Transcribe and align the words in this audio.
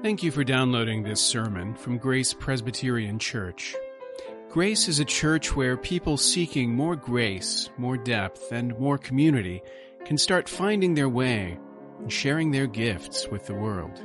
Thank 0.00 0.22
you 0.22 0.30
for 0.30 0.44
downloading 0.44 1.02
this 1.02 1.20
sermon 1.20 1.74
from 1.74 1.98
Grace 1.98 2.32
Presbyterian 2.32 3.18
Church. 3.18 3.74
Grace 4.48 4.86
is 4.86 5.00
a 5.00 5.04
church 5.04 5.56
where 5.56 5.76
people 5.76 6.16
seeking 6.16 6.72
more 6.72 6.94
grace, 6.94 7.68
more 7.78 7.96
depth, 7.96 8.52
and 8.52 8.78
more 8.78 8.96
community 8.96 9.60
can 10.04 10.16
start 10.16 10.48
finding 10.48 10.94
their 10.94 11.08
way 11.08 11.58
and 11.98 12.12
sharing 12.12 12.52
their 12.52 12.68
gifts 12.68 13.26
with 13.26 13.46
the 13.46 13.54
world. 13.54 14.00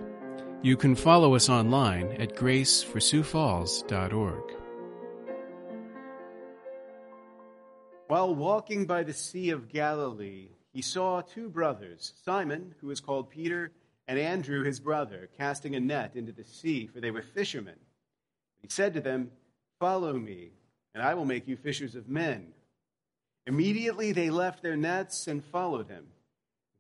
You 0.63 0.77
can 0.77 0.95
follow 0.95 1.35
us 1.35 1.47
online 1.47 2.13
at 2.13 2.35
graceforsiouxfalls.org. 2.35 4.51
While 8.07 8.33
walking 8.33 8.87
by 8.87 9.03
the 9.03 9.13
Sea 9.13 9.51
of 9.51 9.69
Galilee, 9.69 10.49
he 10.73 10.81
saw 10.81 11.21
two 11.21 11.49
brothers, 11.49 12.13
Simon, 12.25 12.73
who 12.81 12.87
was 12.87 12.99
called 12.99 13.29
Peter, 13.29 13.71
and 14.07 14.19
Andrew, 14.19 14.63
his 14.63 14.79
brother, 14.79 15.29
casting 15.37 15.75
a 15.75 15.79
net 15.79 16.15
into 16.15 16.31
the 16.31 16.43
sea, 16.43 16.87
for 16.87 16.99
they 16.99 17.11
were 17.11 17.21
fishermen. 17.21 17.79
He 18.61 18.67
said 18.69 18.93
to 18.93 19.01
them, 19.01 19.31
Follow 19.79 20.13
me, 20.13 20.51
and 20.93 21.03
I 21.03 21.13
will 21.13 21.25
make 21.25 21.47
you 21.47 21.55
fishers 21.55 21.95
of 21.95 22.09
men. 22.09 22.53
Immediately 23.45 24.11
they 24.11 24.29
left 24.29 24.61
their 24.61 24.77
nets 24.77 25.27
and 25.27 25.43
followed 25.43 25.87
him. 25.87 26.07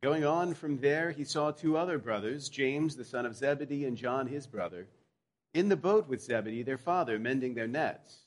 Going 0.01 0.25
on 0.25 0.53
from 0.53 0.79
there, 0.79 1.11
he 1.11 1.23
saw 1.23 1.51
two 1.51 1.77
other 1.77 1.97
brothers, 1.97 2.49
James, 2.49 2.95
the 2.95 3.05
son 3.05 3.25
of 3.25 3.35
Zebedee, 3.35 3.85
and 3.85 3.97
John, 3.97 4.27
his 4.27 4.47
brother, 4.47 4.87
in 5.53 5.69
the 5.69 5.77
boat 5.77 6.07
with 6.07 6.21
Zebedee, 6.21 6.63
their 6.63 6.77
father, 6.77 7.19
mending 7.19 7.53
their 7.53 7.67
nets. 7.67 8.25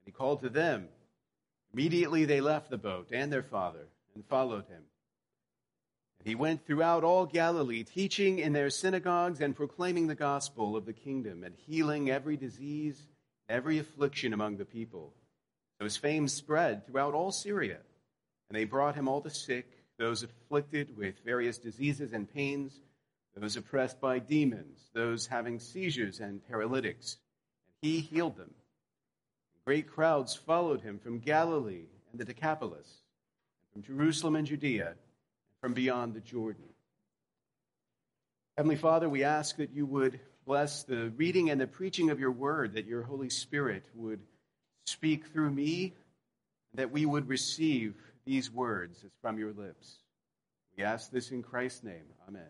And 0.00 0.06
he 0.06 0.12
called 0.12 0.40
to 0.42 0.48
them. 0.48 0.88
Immediately 1.72 2.24
they 2.24 2.40
left 2.40 2.70
the 2.70 2.78
boat 2.78 3.08
and 3.12 3.32
their 3.32 3.42
father 3.42 3.88
and 4.14 4.24
followed 4.24 4.66
him. 4.66 4.82
He 6.26 6.34
went 6.34 6.66
throughout 6.66 7.04
all 7.04 7.24
Galilee, 7.24 7.84
teaching 7.84 8.40
in 8.40 8.52
their 8.52 8.68
synagogues 8.68 9.40
and 9.40 9.54
proclaiming 9.54 10.08
the 10.08 10.16
gospel 10.16 10.76
of 10.76 10.84
the 10.84 10.92
kingdom 10.92 11.44
and 11.44 11.54
healing 11.54 12.10
every 12.10 12.36
disease, 12.36 13.00
every 13.48 13.78
affliction 13.78 14.32
among 14.32 14.56
the 14.56 14.64
people. 14.64 15.14
So 15.78 15.84
his 15.84 15.96
fame 15.96 16.26
spread 16.26 16.84
throughout 16.84 17.14
all 17.14 17.30
Syria, 17.30 17.78
and 18.48 18.58
they 18.58 18.64
brought 18.64 18.96
him 18.96 19.06
all 19.06 19.20
the 19.20 19.30
sick, 19.30 19.70
those 20.00 20.24
afflicted 20.24 20.96
with 20.96 21.24
various 21.24 21.58
diseases 21.58 22.12
and 22.12 22.28
pains, 22.28 22.80
those 23.36 23.56
oppressed 23.56 24.00
by 24.00 24.18
demons, 24.18 24.90
those 24.94 25.28
having 25.28 25.60
seizures 25.60 26.18
and 26.18 26.44
paralytics, 26.48 27.18
and 27.68 27.88
he 27.88 28.00
healed 28.00 28.36
them. 28.36 28.50
Great 29.64 29.86
crowds 29.86 30.34
followed 30.34 30.80
him 30.80 30.98
from 30.98 31.20
Galilee 31.20 31.86
and 32.10 32.20
the 32.20 32.24
Decapolis, 32.24 33.02
and 33.76 33.84
from 33.84 33.96
Jerusalem 33.96 34.34
and 34.34 34.48
Judea 34.48 34.96
from 35.66 35.74
beyond 35.74 36.14
the 36.14 36.20
Jordan. 36.20 36.62
Heavenly 38.56 38.76
Father, 38.76 39.08
we 39.08 39.24
ask 39.24 39.56
that 39.56 39.72
you 39.72 39.84
would 39.84 40.20
bless 40.46 40.84
the 40.84 41.10
reading 41.16 41.50
and 41.50 41.60
the 41.60 41.66
preaching 41.66 42.10
of 42.10 42.20
your 42.20 42.30
word, 42.30 42.74
that 42.74 42.86
your 42.86 43.02
Holy 43.02 43.30
Spirit 43.30 43.82
would 43.96 44.20
speak 44.86 45.26
through 45.26 45.50
me, 45.50 45.92
that 46.74 46.92
we 46.92 47.04
would 47.04 47.28
receive 47.28 47.96
these 48.24 48.48
words 48.48 49.02
as 49.04 49.10
from 49.20 49.40
your 49.40 49.52
lips. 49.52 49.96
We 50.76 50.84
ask 50.84 51.10
this 51.10 51.32
in 51.32 51.42
Christ's 51.42 51.82
name. 51.82 52.06
Amen. 52.28 52.42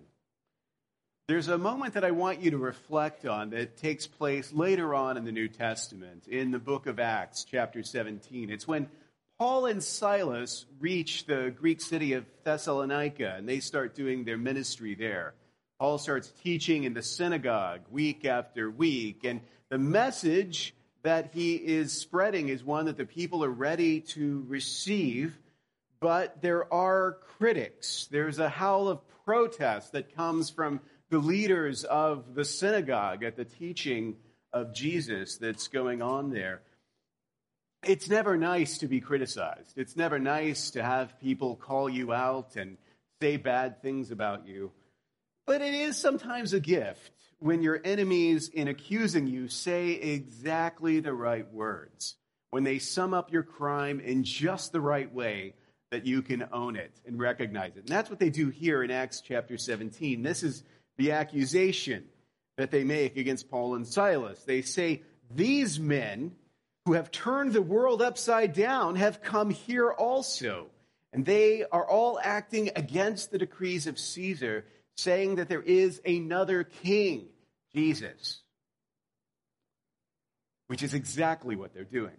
There's 1.26 1.48
a 1.48 1.56
moment 1.56 1.94
that 1.94 2.04
I 2.04 2.10
want 2.10 2.42
you 2.42 2.50
to 2.50 2.58
reflect 2.58 3.24
on 3.24 3.48
that 3.48 3.78
takes 3.78 4.06
place 4.06 4.52
later 4.52 4.94
on 4.94 5.16
in 5.16 5.24
the 5.24 5.32
New 5.32 5.48
Testament, 5.48 6.28
in 6.28 6.50
the 6.50 6.58
book 6.58 6.86
of 6.86 7.00
Acts, 7.00 7.46
chapter 7.50 7.82
17. 7.82 8.50
It's 8.50 8.68
when 8.68 8.90
Paul 9.38 9.66
and 9.66 9.82
Silas 9.82 10.64
reach 10.80 11.26
the 11.26 11.54
Greek 11.58 11.82
city 11.82 12.14
of 12.14 12.24
Thessalonica 12.44 13.34
and 13.36 13.46
they 13.46 13.60
start 13.60 13.94
doing 13.94 14.24
their 14.24 14.38
ministry 14.38 14.94
there. 14.94 15.34
Paul 15.78 15.98
starts 15.98 16.32
teaching 16.42 16.84
in 16.84 16.94
the 16.94 17.02
synagogue 17.02 17.82
week 17.90 18.24
after 18.24 18.70
week, 18.70 19.24
and 19.24 19.42
the 19.68 19.76
message 19.76 20.74
that 21.02 21.32
he 21.34 21.54
is 21.54 21.92
spreading 21.92 22.48
is 22.48 22.64
one 22.64 22.86
that 22.86 22.96
the 22.96 23.04
people 23.04 23.44
are 23.44 23.50
ready 23.50 24.00
to 24.00 24.42
receive, 24.48 25.36
but 26.00 26.40
there 26.40 26.72
are 26.72 27.18
critics. 27.36 28.08
There's 28.10 28.38
a 28.38 28.48
howl 28.48 28.88
of 28.88 29.00
protest 29.26 29.92
that 29.92 30.16
comes 30.16 30.48
from 30.48 30.80
the 31.10 31.18
leaders 31.18 31.84
of 31.84 32.34
the 32.34 32.44
synagogue 32.44 33.22
at 33.22 33.36
the 33.36 33.44
teaching 33.44 34.16
of 34.50 34.72
Jesus 34.72 35.36
that's 35.36 35.68
going 35.68 36.00
on 36.00 36.30
there 36.30 36.62
it's 37.86 38.08
never 38.08 38.36
nice 38.36 38.78
to 38.78 38.88
be 38.88 39.00
criticized. 39.00 39.74
It's 39.76 39.96
never 39.96 40.18
nice 40.18 40.72
to 40.72 40.82
have 40.82 41.18
people 41.20 41.56
call 41.56 41.88
you 41.88 42.12
out 42.12 42.56
and 42.56 42.76
say 43.20 43.36
bad 43.36 43.80
things 43.82 44.10
about 44.10 44.46
you. 44.46 44.72
But 45.46 45.62
it 45.62 45.74
is 45.74 45.96
sometimes 45.96 46.52
a 46.52 46.60
gift 46.60 47.12
when 47.38 47.62
your 47.62 47.80
enemies, 47.84 48.48
in 48.48 48.68
accusing 48.68 49.26
you, 49.26 49.48
say 49.48 49.92
exactly 49.92 51.00
the 51.00 51.12
right 51.12 51.50
words, 51.52 52.16
when 52.50 52.64
they 52.64 52.78
sum 52.78 53.14
up 53.14 53.32
your 53.32 53.42
crime 53.42 54.00
in 54.00 54.24
just 54.24 54.72
the 54.72 54.80
right 54.80 55.12
way 55.12 55.54
that 55.92 56.06
you 56.06 56.22
can 56.22 56.48
own 56.52 56.74
it 56.76 56.92
and 57.06 57.18
recognize 57.18 57.76
it. 57.76 57.80
And 57.80 57.88
that's 57.88 58.10
what 58.10 58.18
they 58.18 58.30
do 58.30 58.48
here 58.48 58.82
in 58.82 58.90
Acts 58.90 59.20
chapter 59.20 59.56
17. 59.56 60.22
This 60.22 60.42
is 60.42 60.64
the 60.96 61.12
accusation 61.12 62.04
that 62.56 62.70
they 62.70 62.82
make 62.82 63.16
against 63.16 63.50
Paul 63.50 63.76
and 63.76 63.86
Silas. 63.86 64.42
They 64.44 64.62
say, 64.62 65.02
These 65.30 65.78
men, 65.78 66.32
who 66.86 66.92
have 66.92 67.10
turned 67.10 67.52
the 67.52 67.60
world 67.60 68.00
upside 68.00 68.52
down 68.52 68.94
have 68.94 69.20
come 69.20 69.50
here 69.50 69.90
also. 69.90 70.68
And 71.12 71.26
they 71.26 71.64
are 71.64 71.84
all 71.84 72.18
acting 72.22 72.70
against 72.76 73.32
the 73.32 73.38
decrees 73.38 73.88
of 73.88 73.98
Caesar, 73.98 74.64
saying 74.96 75.34
that 75.36 75.48
there 75.48 75.62
is 75.62 76.00
another 76.06 76.62
king, 76.62 77.26
Jesus. 77.74 78.38
Which 80.68 80.84
is 80.84 80.94
exactly 80.94 81.56
what 81.56 81.74
they're 81.74 81.82
doing. 81.82 82.16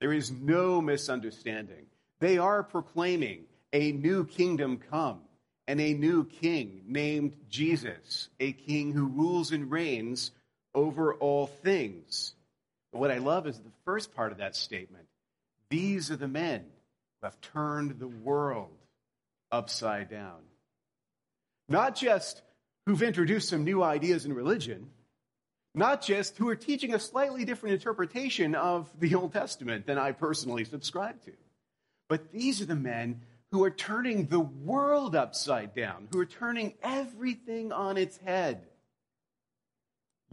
There 0.00 0.12
is 0.12 0.30
no 0.30 0.80
misunderstanding. 0.80 1.86
They 2.20 2.38
are 2.38 2.62
proclaiming 2.62 3.46
a 3.72 3.90
new 3.90 4.24
kingdom 4.24 4.78
come 4.88 5.20
and 5.66 5.80
a 5.80 5.94
new 5.94 6.24
king 6.26 6.82
named 6.86 7.34
Jesus, 7.48 8.28
a 8.38 8.52
king 8.52 8.92
who 8.92 9.06
rules 9.06 9.50
and 9.50 9.68
reigns 9.68 10.30
over 10.74 11.12
all 11.14 11.48
things. 11.48 12.35
What 12.96 13.10
I 13.10 13.18
love 13.18 13.46
is 13.46 13.58
the 13.58 13.70
first 13.84 14.14
part 14.14 14.32
of 14.32 14.38
that 14.38 14.56
statement. 14.56 15.06
These 15.68 16.10
are 16.10 16.16
the 16.16 16.28
men 16.28 16.60
who 17.20 17.26
have 17.26 17.40
turned 17.40 17.98
the 17.98 18.08
world 18.08 18.76
upside 19.50 20.10
down. 20.10 20.40
Not 21.68 21.96
just 21.96 22.42
who've 22.86 23.02
introduced 23.02 23.48
some 23.48 23.64
new 23.64 23.82
ideas 23.82 24.24
in 24.24 24.32
religion, 24.32 24.90
not 25.74 26.02
just 26.02 26.38
who 26.38 26.48
are 26.48 26.56
teaching 26.56 26.94
a 26.94 26.98
slightly 26.98 27.44
different 27.44 27.74
interpretation 27.74 28.54
of 28.54 28.88
the 28.98 29.14
Old 29.14 29.32
Testament 29.32 29.86
than 29.86 29.98
I 29.98 30.12
personally 30.12 30.64
subscribe 30.64 31.22
to, 31.24 31.32
but 32.08 32.32
these 32.32 32.62
are 32.62 32.66
the 32.66 32.74
men 32.74 33.20
who 33.50 33.62
are 33.64 33.70
turning 33.70 34.26
the 34.26 34.40
world 34.40 35.14
upside 35.14 35.74
down, 35.74 36.08
who 36.12 36.20
are 36.20 36.26
turning 36.26 36.74
everything 36.82 37.72
on 37.72 37.96
its 37.96 38.16
head 38.18 38.66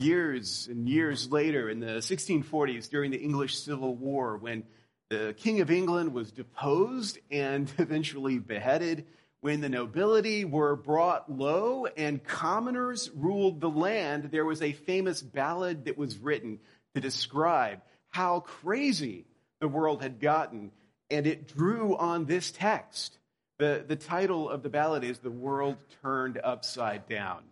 years 0.04 0.68
and 0.70 0.88
years 0.88 1.32
later, 1.32 1.70
in 1.70 1.80
the 1.80 1.98
1640s, 1.98 2.90
during 2.90 3.12
the 3.12 3.18
English 3.18 3.58
Civil 3.58 3.96
War, 3.96 4.38
when 4.38 4.64
the 5.10 5.34
King 5.38 5.62
of 5.62 5.72
England 5.72 6.14
was 6.14 6.32
deposed 6.32 7.20
and 7.32 7.72
eventually 7.78 8.40
beheaded, 8.40 9.06
when 9.42 9.62
the 9.62 9.70
nobility 9.70 10.46
were 10.46 10.76
brought 10.76 11.32
low 11.32 11.86
and 11.86 12.24
commoners 12.24 13.10
ruled 13.14 13.60
the 13.60 13.70
land, 13.70 14.30
there 14.32 14.46
was 14.46 14.62
a 14.62 14.72
famous 14.72 15.22
ballad 15.22 15.86
that 15.86 15.98
was 15.98 16.18
written 16.18 16.60
to 16.96 17.02
describe 17.02 17.82
how 18.10 18.40
crazy 18.40 19.26
the 19.60 19.68
world 19.68 20.02
had 20.02 20.20
gotten, 20.20 20.72
and 21.10 21.28
it 21.28 21.48
drew 21.48 21.96
on 21.98 22.26
this 22.26 22.52
text. 22.52 23.18
The, 23.60 23.84
the 23.88 23.96
title 23.96 24.50
of 24.50 24.64
the 24.64 24.70
ballad 24.70 25.04
is 25.04 25.20
The 25.20 25.32
World 25.32 25.78
Turned 26.02 26.40
Upside 26.44 27.08
Down. 27.08 27.44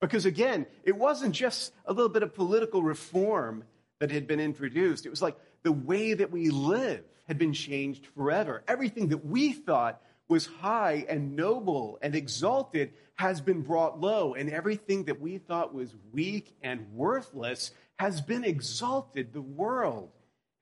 Because 0.00 0.24
again, 0.24 0.66
it 0.84 0.96
wasn't 0.96 1.34
just 1.34 1.72
a 1.84 1.92
little 1.92 2.08
bit 2.08 2.22
of 2.22 2.34
political 2.34 2.82
reform 2.82 3.64
that 3.98 4.10
had 4.10 4.26
been 4.26 4.40
introduced. 4.40 5.04
It 5.04 5.10
was 5.10 5.22
like 5.22 5.36
the 5.62 5.72
way 5.72 6.14
that 6.14 6.30
we 6.30 6.50
live 6.50 7.04
had 7.28 7.38
been 7.38 7.52
changed 7.52 8.06
forever. 8.16 8.62
Everything 8.66 9.08
that 9.08 9.24
we 9.24 9.52
thought 9.52 10.00
was 10.28 10.46
high 10.46 11.04
and 11.08 11.36
noble 11.36 11.98
and 12.00 12.14
exalted 12.14 12.92
has 13.16 13.40
been 13.40 13.60
brought 13.60 14.00
low, 14.00 14.32
and 14.32 14.48
everything 14.48 15.04
that 15.04 15.20
we 15.20 15.36
thought 15.36 15.74
was 15.74 15.94
weak 16.12 16.56
and 16.62 16.90
worthless 16.94 17.72
has 17.98 18.22
been 18.22 18.44
exalted. 18.44 19.34
The 19.34 19.42
world 19.42 20.10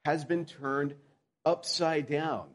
has 0.04 0.24
been 0.24 0.44
turned 0.44 0.94
upside 1.44 2.08
down. 2.08 2.46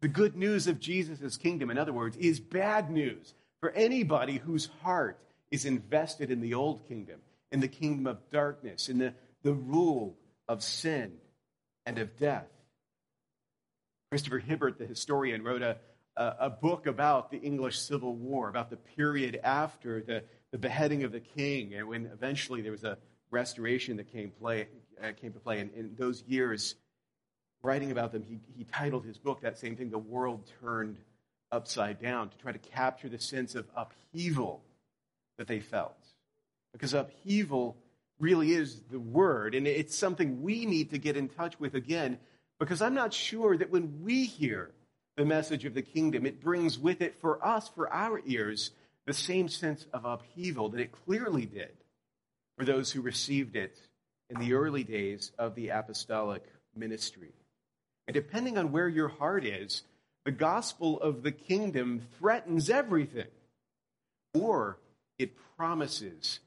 The 0.00 0.08
good 0.08 0.34
news 0.34 0.66
of 0.66 0.80
Jesus' 0.80 1.36
kingdom, 1.36 1.70
in 1.70 1.78
other 1.78 1.92
words, 1.92 2.16
is 2.16 2.40
bad 2.40 2.90
news 2.90 3.34
for 3.60 3.70
anybody 3.70 4.38
whose 4.38 4.66
heart 4.82 5.20
is 5.56 5.64
invested 5.64 6.30
in 6.30 6.42
the 6.42 6.52
old 6.52 6.86
kingdom, 6.86 7.18
in 7.50 7.60
the 7.60 7.68
kingdom 7.68 8.06
of 8.06 8.18
darkness, 8.30 8.90
in 8.90 8.98
the, 8.98 9.14
the 9.42 9.54
rule 9.54 10.14
of 10.46 10.62
sin 10.62 11.14
and 11.86 11.98
of 11.98 12.14
death. 12.18 12.50
Christopher 14.10 14.38
Hibbert, 14.38 14.78
the 14.78 14.84
historian, 14.84 15.42
wrote 15.42 15.62
a, 15.62 15.78
a, 16.14 16.34
a 16.40 16.50
book 16.50 16.86
about 16.86 17.30
the 17.30 17.38
English 17.38 17.78
Civil 17.78 18.14
War, 18.14 18.50
about 18.50 18.68
the 18.68 18.76
period 18.76 19.40
after 19.42 20.02
the, 20.02 20.24
the 20.52 20.58
beheading 20.58 21.04
of 21.04 21.12
the 21.12 21.20
king, 21.20 21.72
and 21.72 21.88
when 21.88 22.04
eventually 22.12 22.60
there 22.60 22.72
was 22.72 22.84
a 22.84 22.98
restoration 23.30 23.96
that 23.96 24.12
came, 24.12 24.30
play, 24.30 24.68
uh, 25.02 25.12
came 25.18 25.32
to 25.32 25.40
play. 25.40 25.60
And 25.60 25.72
in 25.72 25.94
those 25.98 26.22
years, 26.26 26.74
writing 27.62 27.92
about 27.92 28.12
them, 28.12 28.22
he, 28.22 28.40
he 28.58 28.64
titled 28.64 29.06
his 29.06 29.16
book 29.16 29.40
that 29.40 29.58
same 29.58 29.74
thing, 29.74 29.88
The 29.88 29.96
World 29.98 30.50
Turned 30.60 30.98
Upside 31.50 31.98
Down, 31.98 32.28
to 32.28 32.36
try 32.36 32.52
to 32.52 32.58
capture 32.58 33.08
the 33.08 33.18
sense 33.18 33.54
of 33.54 33.66
upheaval 33.74 34.65
that 35.38 35.46
they 35.46 35.60
felt. 35.60 35.96
Because 36.72 36.94
upheaval 36.94 37.76
really 38.18 38.52
is 38.52 38.80
the 38.90 38.98
word, 38.98 39.54
and 39.54 39.66
it's 39.66 39.96
something 39.96 40.42
we 40.42 40.64
need 40.66 40.90
to 40.90 40.98
get 40.98 41.16
in 41.16 41.28
touch 41.28 41.58
with 41.60 41.74
again, 41.74 42.18
because 42.58 42.80
I'm 42.80 42.94
not 42.94 43.12
sure 43.12 43.56
that 43.56 43.70
when 43.70 44.02
we 44.02 44.24
hear 44.24 44.70
the 45.16 45.24
message 45.24 45.64
of 45.64 45.74
the 45.74 45.82
kingdom, 45.82 46.26
it 46.26 46.42
brings 46.42 46.78
with 46.78 47.02
it 47.02 47.16
for 47.20 47.44
us, 47.46 47.68
for 47.68 47.92
our 47.92 48.20
ears, 48.26 48.70
the 49.06 49.12
same 49.12 49.48
sense 49.48 49.86
of 49.92 50.04
upheaval 50.04 50.70
that 50.70 50.80
it 50.80 50.92
clearly 50.92 51.46
did 51.46 51.72
for 52.58 52.64
those 52.64 52.90
who 52.90 53.00
received 53.02 53.56
it 53.56 53.78
in 54.30 54.40
the 54.40 54.54
early 54.54 54.82
days 54.82 55.32
of 55.38 55.54
the 55.54 55.68
apostolic 55.68 56.44
ministry. 56.74 57.32
And 58.06 58.14
depending 58.14 58.58
on 58.58 58.72
where 58.72 58.88
your 58.88 59.08
heart 59.08 59.44
is, 59.44 59.82
the 60.24 60.32
gospel 60.32 61.00
of 61.00 61.22
the 61.22 61.32
kingdom 61.32 62.02
threatens 62.18 62.68
everything, 62.68 63.28
or 64.34 64.78
it 65.18 65.32
promises 65.56 66.40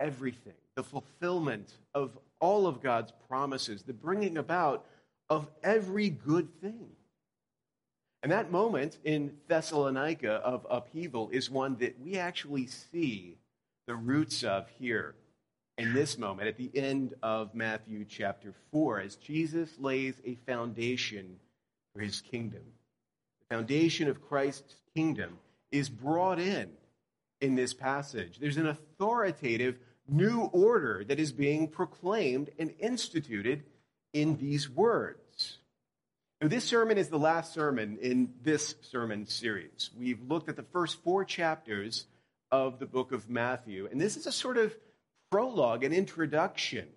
everything. 0.00 0.54
The 0.74 0.82
fulfillment 0.82 1.72
of 1.94 2.18
all 2.40 2.66
of 2.66 2.82
God's 2.82 3.12
promises, 3.28 3.82
the 3.82 3.92
bringing 3.92 4.36
about 4.36 4.84
of 5.28 5.48
every 5.62 6.10
good 6.10 6.60
thing. 6.60 6.88
And 8.22 8.32
that 8.32 8.50
moment 8.50 8.98
in 9.04 9.36
Thessalonica 9.48 10.32
of 10.32 10.66
upheaval 10.68 11.30
is 11.30 11.50
one 11.50 11.76
that 11.76 12.00
we 12.00 12.16
actually 12.16 12.66
see 12.66 13.36
the 13.86 13.94
roots 13.94 14.42
of 14.42 14.68
here 14.78 15.14
in 15.78 15.92
this 15.92 16.18
moment 16.18 16.48
at 16.48 16.56
the 16.56 16.70
end 16.74 17.14
of 17.22 17.54
Matthew 17.54 18.04
chapter 18.08 18.54
4 18.72 19.00
as 19.00 19.16
Jesus 19.16 19.70
lays 19.78 20.14
a 20.24 20.34
foundation 20.46 21.38
for 21.94 22.00
his 22.00 22.20
kingdom. 22.20 22.62
The 23.40 23.54
foundation 23.54 24.08
of 24.08 24.26
Christ's 24.26 24.74
kingdom 24.94 25.38
is 25.70 25.88
brought 25.88 26.40
in 26.40 26.70
in 27.40 27.54
this 27.54 27.74
passage. 27.74 28.38
There's 28.38 28.56
an 28.56 28.66
authoritative 28.66 29.78
new 30.08 30.42
order 30.52 31.04
that 31.04 31.18
is 31.18 31.32
being 31.32 31.68
proclaimed 31.68 32.50
and 32.58 32.72
instituted 32.78 33.64
in 34.12 34.36
these 34.36 34.68
words. 34.70 35.58
Now, 36.40 36.48
this 36.48 36.64
sermon 36.64 36.98
is 36.98 37.08
the 37.08 37.18
last 37.18 37.54
sermon 37.54 37.98
in 38.00 38.34
this 38.42 38.74
sermon 38.82 39.26
series. 39.26 39.90
We've 39.98 40.20
looked 40.22 40.48
at 40.48 40.56
the 40.56 40.62
first 40.62 41.02
four 41.02 41.24
chapters 41.24 42.06
of 42.50 42.78
the 42.78 42.86
book 42.86 43.12
of 43.12 43.28
Matthew, 43.28 43.88
and 43.90 44.00
this 44.00 44.16
is 44.16 44.26
a 44.26 44.32
sort 44.32 44.58
of 44.58 44.76
prologue, 45.30 45.82
an 45.82 45.92
introduction. 45.92 46.88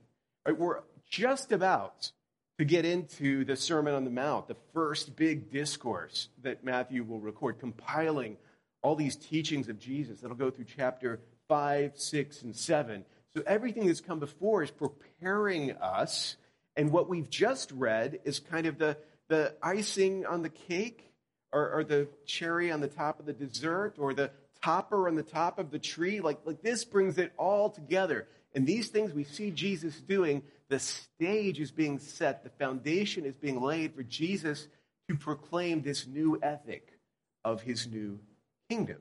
Right? 0.46 0.58
We're 0.58 0.82
just 1.10 1.52
about 1.52 2.12
to 2.58 2.66
get 2.66 2.84
into 2.86 3.46
the 3.46 3.56
Sermon 3.56 3.94
on 3.94 4.04
the 4.04 4.10
Mount, 4.10 4.50
the 4.50 4.58
first 4.74 5.16
big 5.16 5.50
discourse 5.50 6.28
that 6.44 6.64
Matthew 6.64 7.04
will 7.04 7.22
record, 7.22 7.60
compiling 7.60 8.36
all 8.82 8.96
these 8.96 9.16
teachings 9.16 9.70
of 9.70 9.80
Jesus 9.80 10.22
that'll 10.22 10.38
go 10.38 10.50
through 10.50 10.66
chapter 10.76 11.20
5, 11.48 11.94
6, 11.96 12.42
and 12.44 12.56
7. 12.56 13.06
So 13.36 13.44
everything 13.46 13.88
that's 13.88 14.02
come 14.02 14.20
before 14.20 14.64
is 14.64 14.72
preparing 14.72 15.74
us, 15.78 16.36
and 16.76 16.92
what 16.92 17.10
we've 17.10 17.30
just 17.30 17.72
read 17.72 18.20
is 18.24 18.40
kind 18.40 18.66
of 18.66 18.78
the 18.78 18.98
the 19.30 19.54
icing 19.62 20.26
on 20.26 20.42
the 20.42 20.50
cake 20.50 21.14
or, 21.52 21.72
or 21.72 21.84
the 21.84 22.08
cherry 22.26 22.72
on 22.72 22.82
the 22.82 22.88
top 22.88 23.20
of 23.20 23.26
the 23.26 23.34
dessert 23.34 23.94
or 23.98 24.14
the 24.14 24.32
topper 24.62 25.08
on 25.08 25.16
the 25.16 25.24
top 25.24 25.60
of 25.60 25.72
the 25.72 25.80
tree. 25.80 26.20
Like, 26.20 26.40
like 26.46 26.62
this 26.62 26.84
brings 26.84 27.18
it 27.18 27.32
all 27.38 27.70
together. 27.70 28.28
And 28.54 28.68
these 28.68 28.90
things 28.90 29.14
we 29.14 29.24
see 29.24 29.52
Jesus 29.52 29.96
doing, 30.02 30.42
the 30.68 30.80
stage 30.80 31.60
is 31.60 31.72
being 31.72 32.00
set, 32.00 32.44
the 32.44 32.50
foundation 32.50 33.26
is 33.26 33.36
being 33.36 33.62
laid 33.62 33.96
for 33.96 34.04
Jesus 34.04 34.68
to 35.08 35.16
proclaim 35.16 35.82
this 35.82 36.06
new 36.08 36.40
ethic 36.42 37.00
of 37.46 37.62
his 37.62 37.88
new 37.88 38.20
kingdom. 38.70 38.98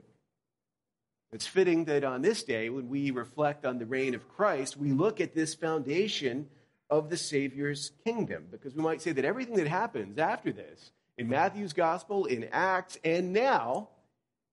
It's 1.31 1.45
fitting 1.45 1.85
that 1.85 2.03
on 2.03 2.21
this 2.21 2.43
day, 2.43 2.69
when 2.69 2.89
we 2.89 3.11
reflect 3.11 3.65
on 3.65 3.77
the 3.77 3.85
reign 3.85 4.15
of 4.15 4.27
Christ, 4.27 4.77
we 4.77 4.91
look 4.91 5.21
at 5.21 5.35
this 5.35 5.53
foundation 5.53 6.47
of 6.89 7.09
the 7.09 7.17
Savior's 7.17 7.91
kingdom. 8.03 8.47
Because 8.49 8.73
we 8.73 8.81
might 8.81 9.01
say 9.01 9.11
that 9.11 9.25
everything 9.25 9.55
that 9.57 9.67
happens 9.67 10.17
after 10.17 10.51
this, 10.51 10.91
in 11.17 11.29
Matthew's 11.29 11.73
gospel, 11.73 12.25
in 12.25 12.49
Acts, 12.51 12.97
and 13.03 13.31
now, 13.31 13.89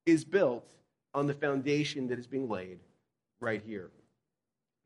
is 0.04 0.24
built 0.24 0.66
on 1.14 1.26
the 1.26 1.34
foundation 1.34 2.08
that 2.08 2.18
is 2.18 2.26
being 2.26 2.48
laid 2.48 2.78
right 3.40 3.62
here. 3.64 3.90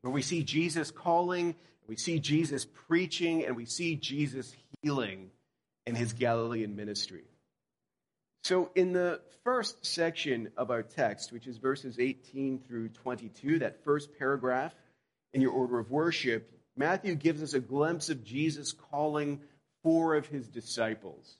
Where 0.01 0.13
we 0.13 0.21
see 0.21 0.43
Jesus 0.43 0.91
calling, 0.91 1.55
we 1.87 1.97
see 1.97 2.19
Jesus 2.19 2.65
preaching, 2.65 3.45
and 3.45 3.55
we 3.55 3.65
see 3.65 3.97
Jesus 3.97 4.55
healing 4.81 5.31
in 5.85 5.95
his 5.95 6.13
Galilean 6.13 6.75
ministry. 6.75 7.23
So, 8.43 8.71
in 8.73 8.91
the 8.91 9.21
first 9.43 9.85
section 9.85 10.51
of 10.57 10.71
our 10.71 10.81
text, 10.81 11.31
which 11.31 11.47
is 11.47 11.57
verses 11.57 11.99
18 11.99 12.59
through 12.67 12.89
22, 12.89 13.59
that 13.59 13.83
first 13.83 14.17
paragraph 14.17 14.73
in 15.33 15.41
your 15.41 15.51
order 15.51 15.77
of 15.77 15.91
worship, 15.91 16.51
Matthew 16.75 17.15
gives 17.15 17.43
us 17.43 17.53
a 17.53 17.59
glimpse 17.59 18.09
of 18.09 18.23
Jesus 18.23 18.73
calling 18.73 19.41
four 19.83 20.15
of 20.15 20.25
his 20.27 20.47
disciples. 20.47 21.35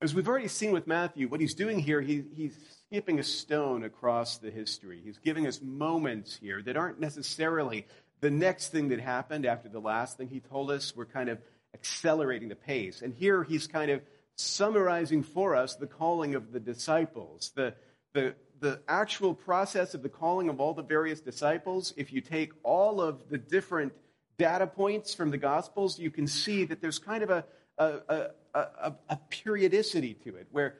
As 0.00 0.14
we've 0.14 0.26
already 0.26 0.48
seen 0.48 0.72
with 0.72 0.88
Matthew, 0.88 1.28
what 1.28 1.40
he's 1.40 1.54
doing 1.54 1.78
here, 1.78 2.00
he, 2.00 2.24
he's 2.34 2.56
skipping 2.88 3.20
a 3.20 3.22
stone 3.22 3.84
across 3.84 4.38
the 4.38 4.50
history. 4.50 5.00
He's 5.04 5.18
giving 5.18 5.46
us 5.46 5.62
moments 5.62 6.36
here 6.36 6.60
that 6.62 6.76
aren't 6.76 6.98
necessarily 6.98 7.86
the 8.20 8.30
next 8.30 8.68
thing 8.68 8.88
that 8.88 8.98
happened 8.98 9.46
after 9.46 9.68
the 9.68 9.80
last 9.80 10.16
thing 10.16 10.26
he 10.26 10.40
told 10.40 10.72
us. 10.72 10.96
We're 10.96 11.04
kind 11.04 11.28
of 11.28 11.38
accelerating 11.72 12.48
the 12.48 12.56
pace. 12.56 13.02
And 13.02 13.14
here 13.14 13.44
he's 13.44 13.68
kind 13.68 13.92
of 13.92 14.02
summarizing 14.36 15.22
for 15.22 15.54
us 15.54 15.76
the 15.76 15.86
calling 15.86 16.34
of 16.34 16.52
the 16.52 16.60
disciples, 16.60 17.52
the, 17.54 17.74
the, 18.12 18.34
the 18.60 18.80
actual 18.88 19.34
process 19.34 19.94
of 19.94 20.02
the 20.02 20.08
calling 20.08 20.48
of 20.48 20.60
all 20.60 20.74
the 20.74 20.82
various 20.82 21.20
disciples. 21.20 21.92
If 21.96 22.12
you 22.12 22.20
take 22.20 22.52
all 22.62 23.00
of 23.00 23.28
the 23.28 23.38
different 23.38 23.92
data 24.38 24.66
points 24.66 25.14
from 25.14 25.30
the 25.30 25.38
Gospels, 25.38 25.98
you 25.98 26.10
can 26.10 26.26
see 26.26 26.64
that 26.64 26.80
there's 26.80 26.98
kind 26.98 27.22
of 27.22 27.30
a, 27.30 27.44
a, 27.78 28.30
a, 28.54 28.92
a, 29.08 29.16
periodicity 29.30 30.14
to 30.24 30.36
it, 30.36 30.46
where 30.50 30.74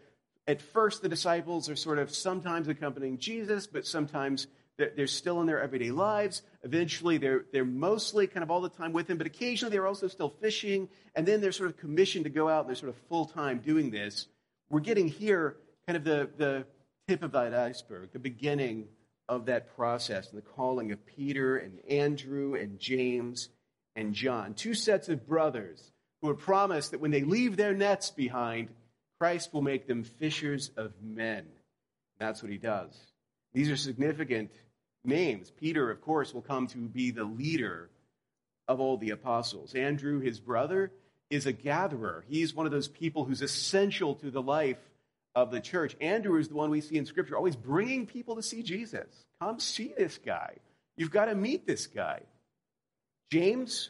at 0.46 0.60
first 0.60 1.02
the 1.02 1.08
disciples 1.08 1.68
are 1.68 1.76
sort 1.76 1.98
of 1.98 2.14
sometimes 2.14 2.68
accompanying 2.68 3.18
Jesus, 3.18 3.66
but 3.66 3.86
sometimes 3.86 4.46
they're 4.90 5.06
still 5.06 5.40
in 5.40 5.46
their 5.46 5.60
everyday 5.60 5.90
lives. 5.90 6.42
Eventually, 6.62 7.18
they're, 7.18 7.44
they're 7.52 7.64
mostly 7.64 8.26
kind 8.26 8.42
of 8.42 8.50
all 8.50 8.60
the 8.60 8.68
time 8.68 8.92
with 8.92 9.08
him, 9.08 9.18
but 9.18 9.26
occasionally 9.26 9.72
they're 9.72 9.86
also 9.86 10.08
still 10.08 10.28
fishing, 10.28 10.88
and 11.14 11.26
then 11.26 11.40
they're 11.40 11.52
sort 11.52 11.70
of 11.70 11.76
commissioned 11.76 12.24
to 12.24 12.30
go 12.30 12.48
out 12.48 12.60
and 12.60 12.68
they're 12.68 12.76
sort 12.76 12.90
of 12.90 12.96
full 13.08 13.26
time 13.26 13.58
doing 13.58 13.90
this. 13.90 14.28
We're 14.70 14.80
getting 14.80 15.08
here 15.08 15.56
kind 15.86 15.96
of 15.96 16.04
the, 16.04 16.30
the 16.36 16.66
tip 17.08 17.22
of 17.22 17.32
that 17.32 17.54
iceberg, 17.54 18.12
the 18.12 18.18
beginning 18.18 18.88
of 19.28 19.46
that 19.46 19.74
process 19.76 20.30
and 20.30 20.38
the 20.38 20.46
calling 20.46 20.92
of 20.92 21.04
Peter 21.06 21.56
and 21.56 21.78
Andrew 21.88 22.54
and 22.54 22.78
James 22.78 23.48
and 23.96 24.14
John, 24.14 24.54
two 24.54 24.74
sets 24.74 25.08
of 25.08 25.26
brothers 25.26 25.92
who 26.20 26.28
are 26.28 26.34
promised 26.34 26.92
that 26.92 27.00
when 27.00 27.10
they 27.10 27.22
leave 27.22 27.56
their 27.56 27.74
nets 27.74 28.10
behind, 28.10 28.68
Christ 29.18 29.52
will 29.52 29.62
make 29.62 29.86
them 29.86 30.04
fishers 30.04 30.70
of 30.76 30.92
men. 31.02 31.46
That's 32.18 32.42
what 32.42 32.52
he 32.52 32.58
does. 32.58 32.96
These 33.52 33.70
are 33.70 33.76
significant 33.76 34.50
names. 35.04 35.50
Peter, 35.50 35.90
of 35.90 36.00
course, 36.00 36.32
will 36.32 36.42
come 36.42 36.66
to 36.68 36.78
be 36.78 37.10
the 37.10 37.24
leader 37.24 37.90
of 38.68 38.80
all 38.80 38.96
the 38.96 39.10
apostles. 39.10 39.74
Andrew, 39.74 40.20
his 40.20 40.40
brother, 40.40 40.92
is 41.30 41.46
a 41.46 41.52
gatherer. 41.52 42.24
He's 42.28 42.54
one 42.54 42.66
of 42.66 42.72
those 42.72 42.88
people 42.88 43.24
who's 43.24 43.42
essential 43.42 44.14
to 44.16 44.30
the 44.30 44.42
life 44.42 44.78
of 45.34 45.50
the 45.50 45.60
church. 45.60 45.96
Andrew 46.00 46.38
is 46.38 46.48
the 46.48 46.54
one 46.54 46.70
we 46.70 46.80
see 46.80 46.96
in 46.96 47.06
Scripture 47.06 47.36
always 47.36 47.56
bringing 47.56 48.06
people 48.06 48.36
to 48.36 48.42
see 48.42 48.62
Jesus. 48.62 49.06
Come 49.40 49.58
see 49.58 49.94
this 49.96 50.18
guy. 50.18 50.56
You've 50.96 51.10
got 51.10 51.24
to 51.26 51.34
meet 51.34 51.66
this 51.66 51.86
guy. 51.86 52.20
James, 53.30 53.88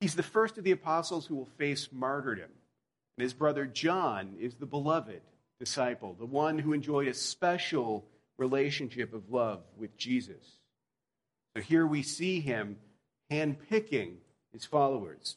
he's 0.00 0.14
the 0.14 0.22
first 0.22 0.58
of 0.58 0.64
the 0.64 0.72
apostles 0.72 1.26
who 1.26 1.34
will 1.34 1.48
face 1.56 1.88
martyrdom. 1.90 2.50
And 3.16 3.22
his 3.22 3.32
brother 3.32 3.64
John 3.64 4.34
is 4.38 4.54
the 4.54 4.66
beloved 4.66 5.22
disciple, 5.58 6.14
the 6.18 6.26
one 6.26 6.58
who 6.58 6.72
enjoyed 6.72 7.08
a 7.08 7.14
special 7.14 8.04
relationship 8.40 9.12
of 9.12 9.30
love 9.30 9.60
with 9.76 9.96
Jesus. 9.96 10.58
So 11.54 11.62
here 11.62 11.86
we 11.86 12.02
see 12.02 12.40
him 12.40 12.76
handpicking 13.30 14.14
his 14.52 14.64
followers. 14.64 15.36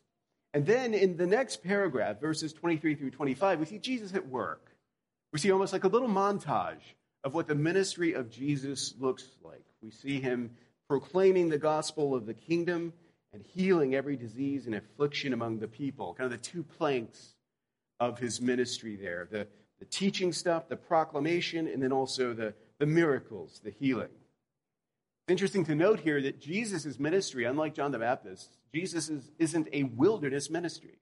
And 0.53 0.65
then 0.65 0.93
in 0.93 1.17
the 1.17 1.27
next 1.27 1.63
paragraph, 1.63 2.19
verses 2.21 2.53
23 2.53 2.95
through 2.95 3.11
25, 3.11 3.59
we 3.59 3.65
see 3.65 3.79
Jesus 3.79 4.13
at 4.15 4.27
work. 4.27 4.71
We 5.31 5.39
see 5.39 5.51
almost 5.51 5.73
like 5.73 5.83
a 5.83 5.87
little 5.87 6.07
montage 6.07 6.95
of 7.23 7.33
what 7.33 7.47
the 7.47 7.55
ministry 7.55 8.13
of 8.13 8.29
Jesus 8.29 8.93
looks 8.99 9.27
like. 9.43 9.65
We 9.81 9.91
see 9.91 10.19
him 10.19 10.51
proclaiming 10.87 11.49
the 11.49 11.57
gospel 11.57 12.15
of 12.15 12.25
the 12.25 12.33
kingdom 12.33 12.93
and 13.33 13.43
healing 13.43 13.95
every 13.95 14.15
disease 14.15 14.67
and 14.67 14.75
affliction 14.75 15.33
among 15.33 15.59
the 15.59 15.67
people. 15.67 16.13
Kind 16.13 16.31
of 16.31 16.39
the 16.39 16.49
two 16.49 16.63
planks 16.63 17.33
of 17.99 18.19
his 18.19 18.41
ministry 18.41 18.95
there 18.95 19.27
the, 19.29 19.47
the 19.79 19.85
teaching 19.85 20.31
stuff, 20.31 20.69
the 20.69 20.75
proclamation, 20.75 21.67
and 21.67 21.81
then 21.81 21.91
also 21.91 22.33
the, 22.33 22.53
the 22.83 22.87
miracles, 22.87 23.61
the 23.63 23.69
healing. 23.69 24.09
It's 24.11 25.31
interesting 25.31 25.63
to 25.67 25.73
note 25.73 26.01
here 26.01 26.21
that 26.21 26.41
Jesus' 26.41 26.99
ministry, 26.99 27.45
unlike 27.45 27.75
John 27.75 27.93
the 27.93 27.99
Baptist, 27.99 28.57
Jesus 28.75 29.07
is, 29.07 29.31
isn't 29.39 29.69
a 29.71 29.83
wilderness 29.83 30.49
ministry. 30.49 30.99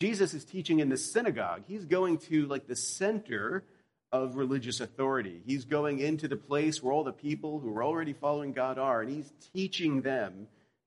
Jesus 0.00 0.32
is 0.32 0.46
teaching 0.46 0.80
in 0.80 0.88
the 0.88 0.96
synagogue. 0.96 1.64
He's 1.68 1.84
going 1.84 2.16
to 2.30 2.46
like 2.46 2.66
the 2.66 2.74
center 2.74 3.64
of 4.10 4.36
religious 4.36 4.80
authority. 4.80 5.42
He's 5.44 5.66
going 5.66 5.98
into 5.98 6.26
the 6.26 6.36
place 6.36 6.82
where 6.82 6.94
all 6.94 7.04
the 7.04 7.12
people 7.12 7.60
who 7.60 7.76
are 7.76 7.84
already 7.84 8.14
following 8.14 8.54
God 8.54 8.78
are, 8.78 9.02
and 9.02 9.10
he's 9.10 9.30
teaching 9.52 10.00
them 10.00 10.46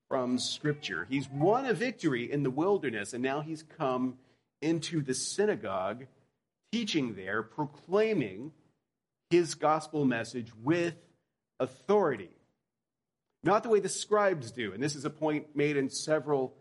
from 0.09 0.39
Scripture. 0.39 1.05
He's 1.07 1.29
won 1.29 1.67
a 1.67 1.75
victory 1.75 2.31
in 2.31 2.41
the 2.41 2.49
wilderness, 2.49 3.13
and 3.13 3.21
now 3.21 3.41
he's 3.41 3.61
come 3.77 4.17
into 4.63 5.03
the 5.03 5.13
synagogue, 5.13 6.07
teaching 6.71 7.13
there, 7.13 7.43
proclaiming 7.43 8.51
his 9.33 9.55
gospel 9.55 10.05
message 10.05 10.51
with 10.61 10.93
authority. 11.59 12.29
Not 13.43 13.63
the 13.63 13.69
way 13.69 13.79
the 13.79 13.89
scribes 13.89 14.51
do. 14.51 14.73
And 14.73 14.83
this 14.83 14.95
is 14.95 15.05
a 15.05 15.09
point 15.09 15.55
made 15.55 15.75
in 15.75 15.89
several 15.89 16.53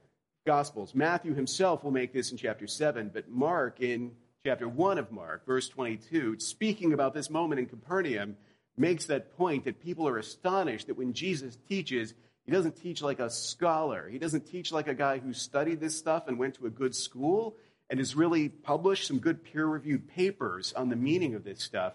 gospels. 0.46 0.94
Matthew 0.94 1.34
himself 1.34 1.84
will 1.84 1.90
make 1.90 2.14
this 2.14 2.32
in 2.32 2.38
chapter 2.38 2.66
7, 2.66 3.10
but 3.12 3.28
Mark 3.28 3.80
in 3.80 4.12
chapter 4.42 4.66
1 4.66 4.96
of 4.96 5.12
Mark, 5.12 5.44
verse 5.44 5.68
22, 5.68 6.40
speaking 6.40 6.94
about 6.94 7.12
this 7.12 7.28
moment 7.28 7.58
in 7.58 7.66
Capernaum, 7.66 8.38
makes 8.78 9.04
that 9.04 9.36
point 9.36 9.64
that 9.66 9.82
people 9.82 10.08
are 10.08 10.16
astonished 10.16 10.86
that 10.86 10.96
when 10.96 11.12
Jesus 11.12 11.58
teaches, 11.68 12.14
he 12.46 12.52
doesn't 12.52 12.76
teach 12.82 13.02
like 13.02 13.20
a 13.20 13.28
scholar. 13.28 14.08
He 14.08 14.18
doesn't 14.18 14.46
teach 14.46 14.72
like 14.72 14.88
a 14.88 14.94
guy 14.94 15.18
who 15.18 15.34
studied 15.34 15.78
this 15.78 15.98
stuff 15.98 16.26
and 16.26 16.38
went 16.38 16.54
to 16.54 16.64
a 16.64 16.70
good 16.70 16.94
school 16.94 17.54
and 17.90 17.98
has 17.98 18.16
really 18.16 18.48
published 18.48 19.06
some 19.06 19.18
good 19.18 19.44
peer 19.44 19.66
reviewed 19.66 20.08
papers 20.08 20.72
on 20.72 20.88
the 20.88 20.96
meaning 20.96 21.34
of 21.34 21.44
this 21.44 21.60
stuff. 21.60 21.92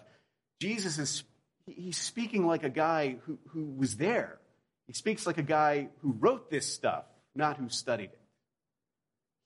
Jesus 0.60 0.98
is 0.98 1.24
he's 1.66 1.96
speaking 1.96 2.46
like 2.46 2.64
a 2.64 2.70
guy 2.70 3.16
who, 3.24 3.38
who 3.48 3.64
was 3.64 3.96
there. 3.96 4.38
He 4.86 4.92
speaks 4.92 5.26
like 5.26 5.38
a 5.38 5.42
guy 5.42 5.88
who 6.00 6.12
wrote 6.18 6.50
this 6.50 6.66
stuff, 6.72 7.04
not 7.34 7.58
who 7.58 7.68
studied 7.68 8.10
it. 8.10 8.20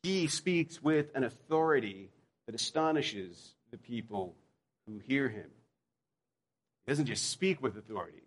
He 0.02 0.26
speaks 0.28 0.83
with 0.83 1.14
an 1.14 1.25
authority 1.25 2.11
that 2.47 2.54
astonishes 2.54 3.54
the 3.71 3.78
people 3.78 4.37
who 4.87 4.99
hear 4.99 5.28
him. 5.28 5.47
He 6.85 6.90
doesn't 6.90 7.07
just 7.07 7.31
speak 7.31 7.62
with 7.62 7.76
authority. 7.76 8.23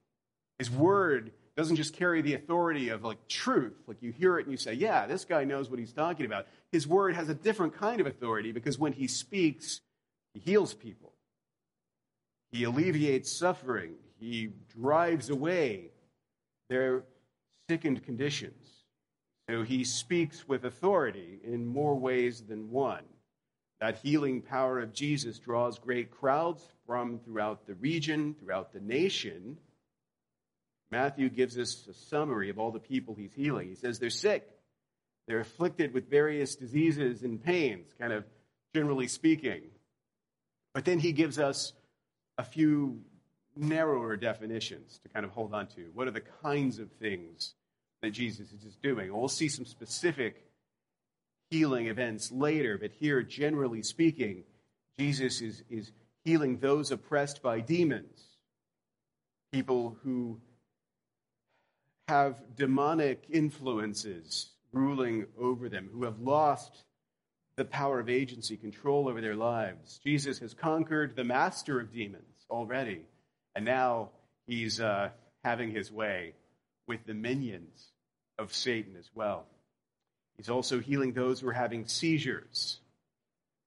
His 0.57 0.71
word 0.71 1.31
doesn't 1.57 1.75
just 1.75 1.93
carry 1.93 2.21
the 2.21 2.33
authority 2.33 2.89
of 2.89 3.03
like 3.03 3.27
truth, 3.27 3.75
like 3.87 4.01
you 4.01 4.11
hear 4.11 4.37
it 4.37 4.43
and 4.43 4.51
you 4.51 4.57
say, 4.57 4.73
yeah, 4.73 5.05
this 5.05 5.25
guy 5.25 5.43
knows 5.43 5.69
what 5.69 5.79
he's 5.79 5.93
talking 5.93 6.25
about. 6.25 6.47
His 6.71 6.87
word 6.87 7.15
has 7.15 7.29
a 7.29 7.33
different 7.33 7.75
kind 7.75 7.99
of 8.01 8.07
authority 8.07 8.51
because 8.51 8.77
when 8.77 8.93
he 8.93 9.07
speaks, 9.07 9.81
he 10.33 10.39
heals 10.39 10.73
people. 10.73 11.14
He 12.55 12.63
alleviates 12.63 13.29
suffering. 13.29 13.95
He 14.17 14.51
drives 14.79 15.29
away 15.29 15.89
their 16.69 17.03
sickened 17.69 18.05
conditions. 18.05 18.65
So 19.49 19.63
he 19.63 19.83
speaks 19.83 20.47
with 20.47 20.63
authority 20.63 21.41
in 21.43 21.67
more 21.67 21.95
ways 21.95 22.41
than 22.47 22.71
one. 22.71 23.03
That 23.81 23.97
healing 23.97 24.41
power 24.41 24.79
of 24.79 24.93
Jesus 24.93 25.37
draws 25.37 25.79
great 25.79 26.11
crowds 26.11 26.63
from 26.87 27.19
throughout 27.19 27.67
the 27.67 27.73
region, 27.73 28.35
throughout 28.39 28.71
the 28.71 28.79
nation. 28.79 29.57
Matthew 30.91 31.27
gives 31.27 31.57
us 31.57 31.85
a 31.89 31.93
summary 31.93 32.49
of 32.49 32.57
all 32.57 32.71
the 32.71 32.79
people 32.79 33.15
he's 33.15 33.33
healing. 33.33 33.67
He 33.67 33.75
says 33.75 33.99
they're 33.99 34.09
sick, 34.09 34.49
they're 35.27 35.41
afflicted 35.41 35.93
with 35.93 36.09
various 36.09 36.55
diseases 36.55 37.21
and 37.21 37.43
pains, 37.43 37.93
kind 37.99 38.13
of 38.13 38.23
generally 38.73 39.09
speaking. 39.09 39.63
But 40.73 40.85
then 40.85 40.99
he 40.99 41.11
gives 41.11 41.37
us 41.37 41.73
a 42.37 42.43
few 42.43 43.01
narrower 43.55 44.15
definitions 44.17 44.99
to 45.03 45.09
kind 45.09 45.25
of 45.25 45.31
hold 45.31 45.53
on 45.53 45.67
to. 45.67 45.89
What 45.93 46.07
are 46.07 46.11
the 46.11 46.21
kinds 46.21 46.79
of 46.79 46.91
things 46.93 47.53
that 48.01 48.11
Jesus 48.11 48.51
is 48.51 48.75
doing? 48.81 49.13
We'll 49.13 49.27
see 49.27 49.47
some 49.47 49.65
specific 49.65 50.45
healing 51.49 51.87
events 51.87 52.31
later, 52.31 52.77
but 52.77 52.91
here, 52.91 53.21
generally 53.21 53.81
speaking, 53.81 54.43
Jesus 54.99 55.41
is, 55.41 55.63
is 55.69 55.91
healing 56.23 56.57
those 56.57 56.91
oppressed 56.91 57.41
by 57.41 57.59
demons, 57.59 58.37
people 59.51 59.97
who 60.03 60.39
have 62.07 62.41
demonic 62.55 63.23
influences 63.31 64.51
ruling 64.71 65.25
over 65.39 65.69
them, 65.69 65.89
who 65.91 66.03
have 66.03 66.19
lost 66.19 66.83
the 67.57 67.65
power 67.65 67.99
of 67.99 68.09
agency, 68.09 68.57
control 68.57 69.07
over 69.07 69.21
their 69.21 69.35
lives. 69.35 69.99
Jesus 70.03 70.39
has 70.39 70.53
conquered 70.53 71.15
the 71.15 71.23
master 71.23 71.79
of 71.79 71.93
demons 71.93 72.45
already. 72.49 73.01
And 73.55 73.63
now 73.63 74.09
he's 74.45 74.81
uh, 74.81 75.09
having 75.43 75.71
his 75.71 75.91
way 75.91 76.33
with 76.87 77.05
the 77.05 77.13
minions 77.13 77.91
of 78.37 78.53
Satan 78.53 78.95
as 78.97 79.09
well. 79.15 79.45
He's 80.37 80.49
also 80.49 80.79
healing 80.79 81.13
those 81.13 81.39
who 81.39 81.47
are 81.47 81.53
having 81.53 81.87
seizures. 81.87 82.79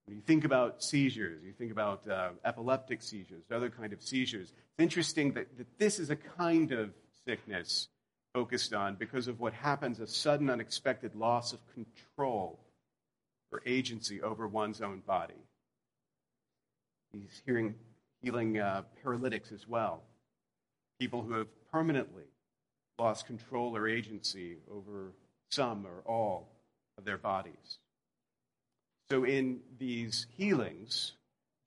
When 0.07 0.17
you 0.17 0.23
think 0.23 0.45
about 0.45 0.83
seizures, 0.83 1.43
you 1.43 1.53
think 1.53 1.73
about 1.73 2.09
uh, 2.09 2.31
epileptic 2.45 3.03
seizures, 3.03 3.43
other 3.51 3.71
kind 3.71 3.93
of 3.95 4.03
seizures. 4.03 4.51
It's 4.51 4.83
interesting 4.83 5.33
that, 5.33 5.57
that 5.57 5.79
this 5.79 5.99
is 5.99 6.11
a 6.11 6.17
kind 6.17 6.73
of 6.73 6.91
sickness 7.27 7.89
focused 8.35 8.75
on 8.75 8.97
because 8.97 9.29
of 9.29 9.41
what 9.41 9.55
happens 9.55 9.99
a 10.01 10.07
sudden, 10.07 10.51
unexpected 10.51 11.15
loss 11.15 11.55
of 11.55 11.61
control 11.75 12.59
or 13.53 13.63
agency 13.67 14.23
over 14.23 14.47
one's 14.47 14.81
own 14.81 15.03
body. 15.07 15.35
He's 17.13 17.43
hearing 17.47 17.75
healing 18.23 18.59
uh, 18.59 18.83
paralytics 19.03 19.53
as 19.53 19.67
well, 19.67 20.03
people 21.01 21.23
who 21.23 21.35
have 21.35 21.49
permanently 21.73 22.25
lost 22.99 23.27
control 23.27 23.77
or 23.77 23.89
agency 23.89 24.57
over 24.71 25.13
some 25.51 25.87
or 25.87 26.03
all 26.05 26.49
of 26.97 27.05
their 27.05 27.19
bodies. 27.19 27.79
So, 29.11 29.25
in 29.25 29.61
these 29.79 30.27
healings, 30.37 31.13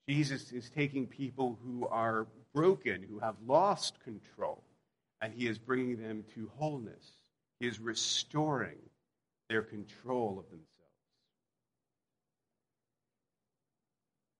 Jesus 0.08 0.52
is 0.52 0.70
taking 0.70 1.06
people 1.06 1.58
who 1.64 1.88
are 1.88 2.26
broken, 2.54 3.04
who 3.08 3.18
have 3.18 3.34
lost 3.46 3.98
control, 4.04 4.62
and 5.20 5.32
he 5.32 5.48
is 5.48 5.58
bringing 5.58 5.96
them 5.96 6.24
to 6.34 6.50
wholeness. 6.56 7.12
He 7.58 7.66
is 7.66 7.80
restoring 7.80 8.78
their 9.48 9.62
control 9.62 10.38
of 10.38 10.44
themselves. 10.50 10.71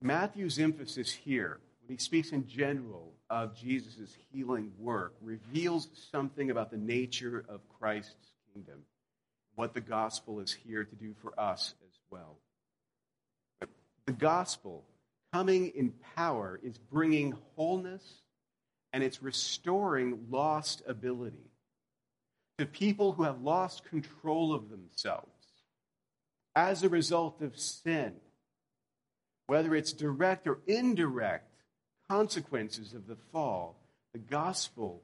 Matthew's 0.03 0.59
emphasis 0.59 1.11
here 1.13 1.61
when 1.83 1.97
he 1.97 2.03
speaks 2.03 2.33
in 2.33 2.47
general 2.47 3.13
of 3.29 3.57
Jesus' 3.57 4.17
healing 4.31 4.73
work, 4.79 5.15
reveals 5.21 5.89
something 6.11 6.51
about 6.51 6.71
the 6.71 6.77
nature 6.77 7.45
of 7.49 7.61
Christ's 7.81 8.35
kingdom, 8.53 8.81
what 9.55 9.75
the 9.75 9.81
gospel 9.81 10.41
is 10.41 10.53
here 10.53 10.85
to 10.85 10.95
do 10.95 11.15
for 11.21 11.39
us 11.41 11.75
as 11.89 11.99
well. 12.11 12.37
The 14.07 14.13
gospel, 14.13 14.85
coming 15.33 15.69
in 15.75 15.93
power, 16.17 16.61
is 16.63 16.79
bringing 16.79 17.35
wholeness 17.57 18.23
and 18.93 19.03
it's 19.03 19.23
restoring 19.23 20.27
lost 20.31 20.83
ability 20.87 21.51
to 22.59 22.67
people 22.67 23.13
who 23.13 23.23
have 23.23 23.41
lost 23.41 23.85
control 23.85 24.53
of 24.53 24.69
themselves 24.69 25.29
as 26.55 26.83
a 26.83 26.89
result 26.89 27.41
of 27.41 27.59
sin, 27.59 28.13
whether 29.53 29.75
it's 29.75 29.93
direct 29.93 30.47
or 30.47 30.61
indirect 30.67 31.47
consequences 32.09 32.95
of 32.95 33.07
the 33.07 33.19
fall, 33.33 33.77
the 34.15 34.19
gospel 34.19 35.03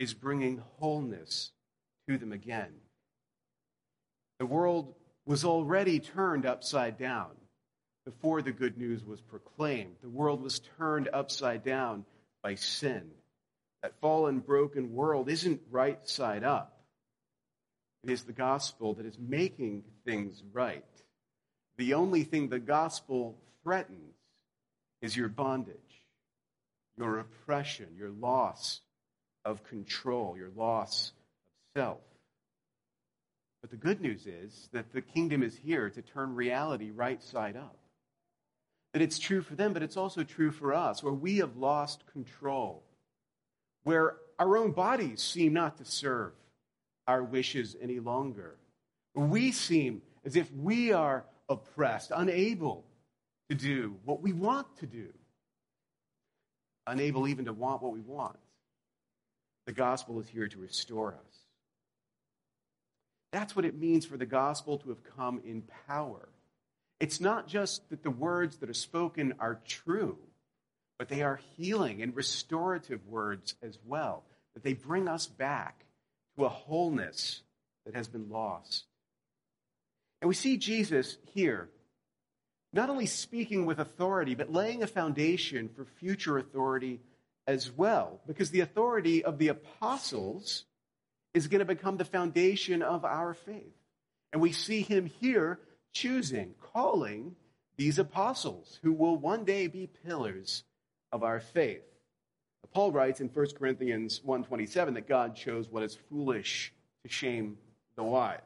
is 0.00 0.12
bringing 0.12 0.60
wholeness 0.80 1.52
to 2.08 2.18
them 2.18 2.32
again. 2.32 2.72
The 4.40 4.46
world 4.46 4.96
was 5.26 5.44
already 5.44 6.00
turned 6.00 6.44
upside 6.44 6.98
down 6.98 7.30
before 8.04 8.42
the 8.42 8.50
good 8.50 8.76
news 8.76 9.04
was 9.04 9.20
proclaimed. 9.20 9.94
The 10.02 10.08
world 10.08 10.42
was 10.42 10.60
turned 10.76 11.08
upside 11.12 11.62
down 11.62 12.04
by 12.42 12.56
sin. 12.56 13.12
That 13.84 14.00
fallen, 14.00 14.40
broken 14.40 14.92
world 14.92 15.28
isn't 15.28 15.60
right 15.70 16.00
side 16.08 16.42
up. 16.42 16.80
It 18.02 18.10
is 18.10 18.24
the 18.24 18.32
gospel 18.32 18.94
that 18.94 19.06
is 19.06 19.20
making 19.20 19.84
things 20.04 20.42
right. 20.52 20.82
The 21.76 21.94
only 21.94 22.24
thing 22.24 22.48
the 22.48 22.58
gospel 22.58 23.38
threatens 23.64 24.14
is 25.02 25.16
your 25.16 25.28
bondage 25.28 26.04
your 26.96 27.18
oppression, 27.18 27.88
your 27.96 28.10
loss 28.10 28.80
of 29.44 29.64
control, 29.64 30.36
your 30.36 30.50
loss 30.56 31.08
of 31.10 31.80
self. 31.80 32.00
But 33.60 33.70
the 33.70 33.76
good 33.76 34.00
news 34.00 34.26
is 34.26 34.68
that 34.72 34.92
the 34.92 35.00
kingdom 35.00 35.42
is 35.42 35.56
here 35.56 35.90
to 35.90 36.02
turn 36.02 36.34
reality 36.34 36.90
right 36.90 37.22
side 37.22 37.56
up. 37.56 37.76
That 38.92 39.02
it's 39.02 39.18
true 39.18 39.42
for 39.42 39.54
them, 39.56 39.72
but 39.72 39.82
it's 39.82 39.96
also 39.96 40.22
true 40.22 40.52
for 40.52 40.72
us, 40.72 41.02
where 41.02 41.12
we 41.12 41.38
have 41.38 41.56
lost 41.56 42.04
control, 42.12 42.84
where 43.82 44.16
our 44.38 44.56
own 44.56 44.72
bodies 44.72 45.20
seem 45.20 45.52
not 45.52 45.78
to 45.78 45.84
serve 45.84 46.32
our 47.08 47.22
wishes 47.22 47.76
any 47.80 47.98
longer. 47.98 48.56
We 49.14 49.50
seem 49.50 50.02
as 50.24 50.36
if 50.36 50.52
we 50.52 50.92
are 50.92 51.24
oppressed, 51.48 52.12
unable 52.14 52.84
to 53.50 53.54
do 53.54 53.96
what 54.04 54.22
we 54.22 54.32
want 54.32 54.66
to 54.78 54.86
do 54.86 55.08
unable 56.86 57.28
even 57.28 57.46
to 57.46 57.52
want 57.52 57.82
what 57.82 57.92
we 57.92 58.00
want. 58.00 58.36
The 59.66 59.72
gospel 59.72 60.20
is 60.20 60.28
here 60.28 60.48
to 60.48 60.58
restore 60.58 61.14
us. 61.14 61.38
That's 63.32 63.56
what 63.56 63.64
it 63.64 63.78
means 63.78 64.04
for 64.04 64.16
the 64.16 64.26
gospel 64.26 64.78
to 64.78 64.90
have 64.90 65.02
come 65.16 65.40
in 65.44 65.62
power. 65.88 66.28
It's 67.00 67.20
not 67.20 67.48
just 67.48 67.88
that 67.90 68.02
the 68.02 68.10
words 68.10 68.58
that 68.58 68.70
are 68.70 68.74
spoken 68.74 69.34
are 69.40 69.60
true, 69.66 70.18
but 70.98 71.08
they 71.08 71.22
are 71.22 71.40
healing 71.56 72.02
and 72.02 72.14
restorative 72.14 73.06
words 73.08 73.54
as 73.62 73.78
well, 73.84 74.22
that 74.54 74.62
they 74.62 74.74
bring 74.74 75.08
us 75.08 75.26
back 75.26 75.84
to 76.36 76.44
a 76.44 76.48
wholeness 76.48 77.42
that 77.84 77.96
has 77.96 78.06
been 78.06 78.28
lost. 78.28 78.84
And 80.20 80.28
we 80.28 80.34
see 80.34 80.56
Jesus 80.56 81.16
here 81.32 81.68
not 82.74 82.90
only 82.90 83.06
speaking 83.06 83.66
with 83.66 83.78
authority, 83.78 84.34
but 84.34 84.52
laying 84.52 84.82
a 84.82 84.86
foundation 84.86 85.68
for 85.68 85.84
future 85.84 86.38
authority 86.38 87.00
as 87.46 87.70
well, 87.70 88.20
because 88.26 88.50
the 88.50 88.60
authority 88.60 89.24
of 89.24 89.38
the 89.38 89.48
apostles 89.48 90.64
is 91.34 91.46
going 91.48 91.60
to 91.60 91.64
become 91.64 91.96
the 91.96 92.04
foundation 92.04 92.82
of 92.82 93.04
our 93.04 93.34
faith. 93.34 93.74
And 94.32 94.42
we 94.42 94.52
see 94.52 94.82
him 94.82 95.06
here 95.20 95.60
choosing, 95.92 96.54
calling 96.72 97.36
these 97.76 97.98
apostles 97.98 98.78
who 98.82 98.92
will 98.92 99.16
one 99.16 99.44
day 99.44 99.66
be 99.66 99.88
pillars 100.06 100.64
of 101.12 101.22
our 101.22 101.40
faith. 101.40 101.82
Paul 102.72 102.90
writes 102.90 103.20
in 103.20 103.28
1 103.28 103.54
Corinthians 103.56 104.20
1:27 104.24 104.94
that 104.94 105.06
God 105.06 105.36
chose 105.36 105.70
what 105.70 105.84
is 105.84 105.94
foolish 106.08 106.72
to 107.04 107.08
shame 107.08 107.56
the 107.94 108.02
wise. 108.02 108.40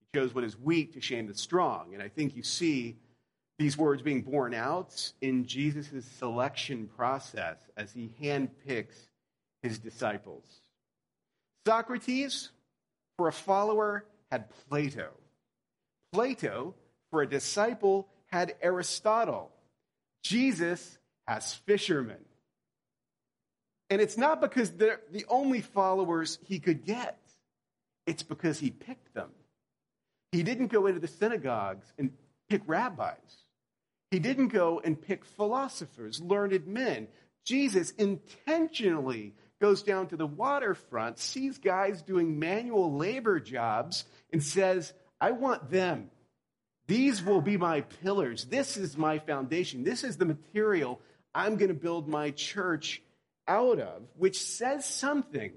He 0.00 0.18
chose 0.18 0.34
what 0.34 0.44
is 0.44 0.58
weak 0.58 0.94
to 0.94 1.02
shame 1.02 1.26
the 1.26 1.34
strong. 1.34 1.92
And 1.92 2.02
I 2.02 2.08
think 2.08 2.34
you 2.34 2.42
see 2.42 2.96
these 3.58 3.76
words 3.76 4.02
being 4.02 4.22
borne 4.22 4.54
out 4.54 5.12
in 5.20 5.44
Jesus' 5.46 6.04
selection 6.18 6.88
process 6.96 7.56
as 7.76 7.92
he 7.92 8.14
handpicks 8.22 8.96
his 9.62 9.78
disciples. 9.78 10.44
Socrates, 11.66 12.50
for 13.16 13.28
a 13.28 13.32
follower, 13.32 14.04
had 14.30 14.48
Plato. 14.68 15.10
Plato, 16.12 16.74
for 17.10 17.22
a 17.22 17.28
disciple, 17.28 18.08
had 18.26 18.54
Aristotle. 18.62 19.50
Jesus 20.22 20.98
has 21.26 21.54
fishermen. 21.54 22.24
And 23.90 24.00
it's 24.00 24.16
not 24.16 24.40
because 24.40 24.70
they're 24.70 25.00
the 25.10 25.24
only 25.28 25.62
followers 25.62 26.38
he 26.46 26.60
could 26.60 26.84
get, 26.84 27.18
it's 28.06 28.22
because 28.22 28.58
he 28.58 28.70
picked 28.70 29.14
them. 29.14 29.30
He 30.30 30.42
didn't 30.42 30.68
go 30.68 30.86
into 30.86 31.00
the 31.00 31.08
synagogues 31.08 31.92
and 31.98 32.12
pick 32.48 32.62
rabbis. 32.66 33.16
He 34.10 34.18
didn't 34.18 34.48
go 34.48 34.80
and 34.82 35.00
pick 35.00 35.24
philosophers, 35.24 36.20
learned 36.20 36.66
men. 36.66 37.08
Jesus 37.44 37.90
intentionally 37.92 39.34
goes 39.60 39.82
down 39.82 40.06
to 40.08 40.16
the 40.16 40.26
waterfront, 40.26 41.18
sees 41.18 41.58
guys 41.58 42.02
doing 42.02 42.38
manual 42.38 42.96
labor 42.96 43.40
jobs, 43.40 44.04
and 44.32 44.42
says, 44.42 44.92
I 45.20 45.32
want 45.32 45.70
them. 45.70 46.10
These 46.86 47.22
will 47.22 47.42
be 47.42 47.56
my 47.56 47.82
pillars. 47.82 48.44
This 48.46 48.76
is 48.76 48.96
my 48.96 49.18
foundation. 49.18 49.84
This 49.84 50.04
is 50.04 50.16
the 50.16 50.24
material 50.24 51.00
I'm 51.34 51.56
going 51.56 51.68
to 51.68 51.74
build 51.74 52.08
my 52.08 52.30
church 52.30 53.02
out 53.46 53.78
of, 53.78 54.02
which 54.16 54.40
says 54.40 54.86
something 54.86 55.52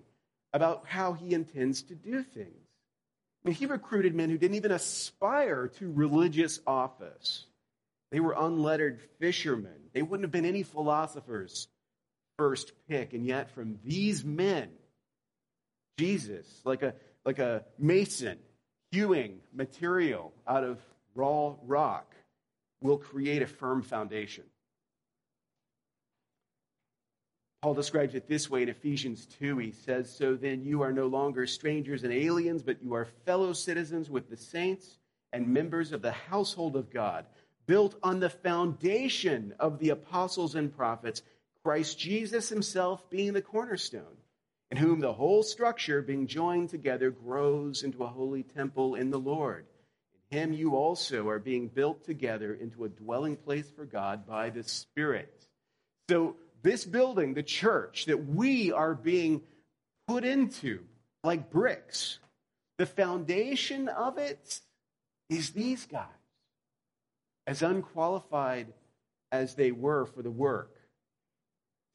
about 0.53 0.83
how 0.85 1.13
he 1.13 1.33
intends 1.33 1.83
to 1.83 1.95
do 1.95 2.23
things. 2.23 2.67
I 3.43 3.47
mean, 3.47 3.55
he 3.55 3.65
recruited 3.65 4.13
men 4.13 4.29
who 4.29 4.37
didn't 4.37 4.57
even 4.57 4.71
aspire 4.71 5.69
to 5.79 5.91
religious 5.91 6.59
office. 6.67 7.45
They 8.11 8.19
were 8.19 8.35
unlettered 8.37 9.01
fishermen. 9.19 9.89
They 9.93 10.01
wouldn't 10.01 10.25
have 10.25 10.31
been 10.31 10.45
any 10.45 10.63
philosophers 10.63 11.67
first 12.37 12.73
pick. 12.89 13.13
And 13.13 13.25
yet, 13.25 13.51
from 13.51 13.79
these 13.83 14.23
men, 14.23 14.69
Jesus, 15.97 16.47
like 16.65 16.83
a, 16.83 16.93
like 17.25 17.39
a 17.39 17.63
mason, 17.77 18.37
hewing 18.91 19.39
material 19.53 20.33
out 20.47 20.63
of 20.63 20.79
raw 21.15 21.55
rock, 21.63 22.13
will 22.81 22.97
create 22.97 23.41
a 23.41 23.47
firm 23.47 23.81
foundation. 23.81 24.43
Paul 27.61 27.75
describes 27.75 28.15
it 28.15 28.27
this 28.27 28.49
way 28.49 28.63
in 28.63 28.69
Ephesians 28.69 29.27
2. 29.39 29.59
He 29.59 29.71
says, 29.71 30.09
So 30.09 30.35
then 30.35 30.63
you 30.63 30.81
are 30.81 30.91
no 30.91 31.05
longer 31.05 31.45
strangers 31.45 32.03
and 32.03 32.11
aliens, 32.11 32.63
but 32.63 32.81
you 32.81 32.95
are 32.95 33.05
fellow 33.25 33.53
citizens 33.53 34.09
with 34.09 34.31
the 34.31 34.37
saints 34.37 34.97
and 35.31 35.47
members 35.47 35.91
of 35.91 36.01
the 36.01 36.11
household 36.11 36.75
of 36.75 36.91
God, 36.91 37.25
built 37.65 37.95
on 38.03 38.19
the 38.19 38.29
foundation 38.29 39.53
of 39.59 39.79
the 39.79 39.89
apostles 39.89 40.55
and 40.55 40.75
prophets 40.75 41.21
Christ 41.63 41.99
Jesus 41.99 42.49
himself 42.49 43.07
being 43.09 43.33
the 43.33 43.41
cornerstone, 43.41 44.17
in 44.71 44.77
whom 44.77 44.99
the 44.99 45.13
whole 45.13 45.43
structure, 45.43 46.01
being 46.01 46.25
joined 46.25 46.69
together, 46.69 47.11
grows 47.11 47.83
into 47.83 48.03
a 48.03 48.07
holy 48.07 48.43
temple 48.43 48.95
in 48.95 49.11
the 49.11 49.19
Lord. 49.19 49.65
In 50.31 50.37
him 50.39 50.53
you 50.53 50.75
also 50.75 51.27
are 51.29 51.39
being 51.39 51.67
built 51.67 52.03
together 52.03 52.53
into 52.53 52.85
a 52.85 52.89
dwelling 52.89 53.35
place 53.35 53.69
for 53.69 53.85
God 53.85 54.25
by 54.25 54.49
the 54.49 54.63
Spirit. 54.63 55.45
So, 56.09 56.37
this 56.63 56.85
building, 56.85 57.33
the 57.33 57.43
church 57.43 58.05
that 58.05 58.27
we 58.27 58.71
are 58.71 58.93
being 58.93 59.41
put 60.07 60.23
into 60.23 60.83
like 61.23 61.49
bricks, 61.51 62.19
the 62.77 62.85
foundation 62.85 63.87
of 63.87 64.17
it 64.17 64.61
is 65.29 65.51
these 65.51 65.85
guys, 65.85 66.07
as 67.47 67.61
unqualified 67.61 68.73
as 69.31 69.55
they 69.55 69.71
were 69.71 70.05
for 70.05 70.21
the 70.21 70.31
work 70.31 70.81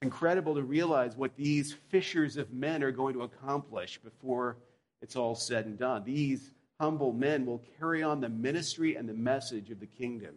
incredible 0.03 0.55
to 0.55 0.63
realize 0.63 1.17
what 1.17 1.37
these 1.37 1.75
fishers 1.89 2.37
of 2.37 2.53
men 2.53 2.83
are 2.83 2.93
going 2.93 3.15
to 3.15 3.23
accomplish 3.23 3.99
before 3.99 4.59
it's 5.03 5.17
all 5.17 5.35
said 5.35 5.67
and 5.67 5.79
done. 5.79 6.05
These 6.05 6.53
humble 6.81 7.13
men 7.13 7.47
will 7.47 7.63
carry 7.79 8.03
on 8.03 8.21
the 8.21 8.29
ministry 8.29 8.97
and 8.97 9.09
the 9.09 9.15
message 9.15 9.71
of 9.71 9.81
the 9.81 9.87
kingdom. 9.87 10.35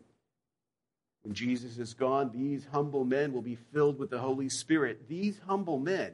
When 1.23 1.33
Jesus 1.33 1.77
is 1.77 1.93
gone, 1.93 2.31
these 2.33 2.65
humble 2.71 3.03
men 3.03 3.33
will 3.33 3.41
be 3.41 3.57
filled 3.73 3.99
with 3.99 4.09
the 4.09 4.19
Holy 4.19 4.47
Spirit. 4.47 5.09
These 5.09 5.39
humble 5.45 5.77
men, 5.77 6.13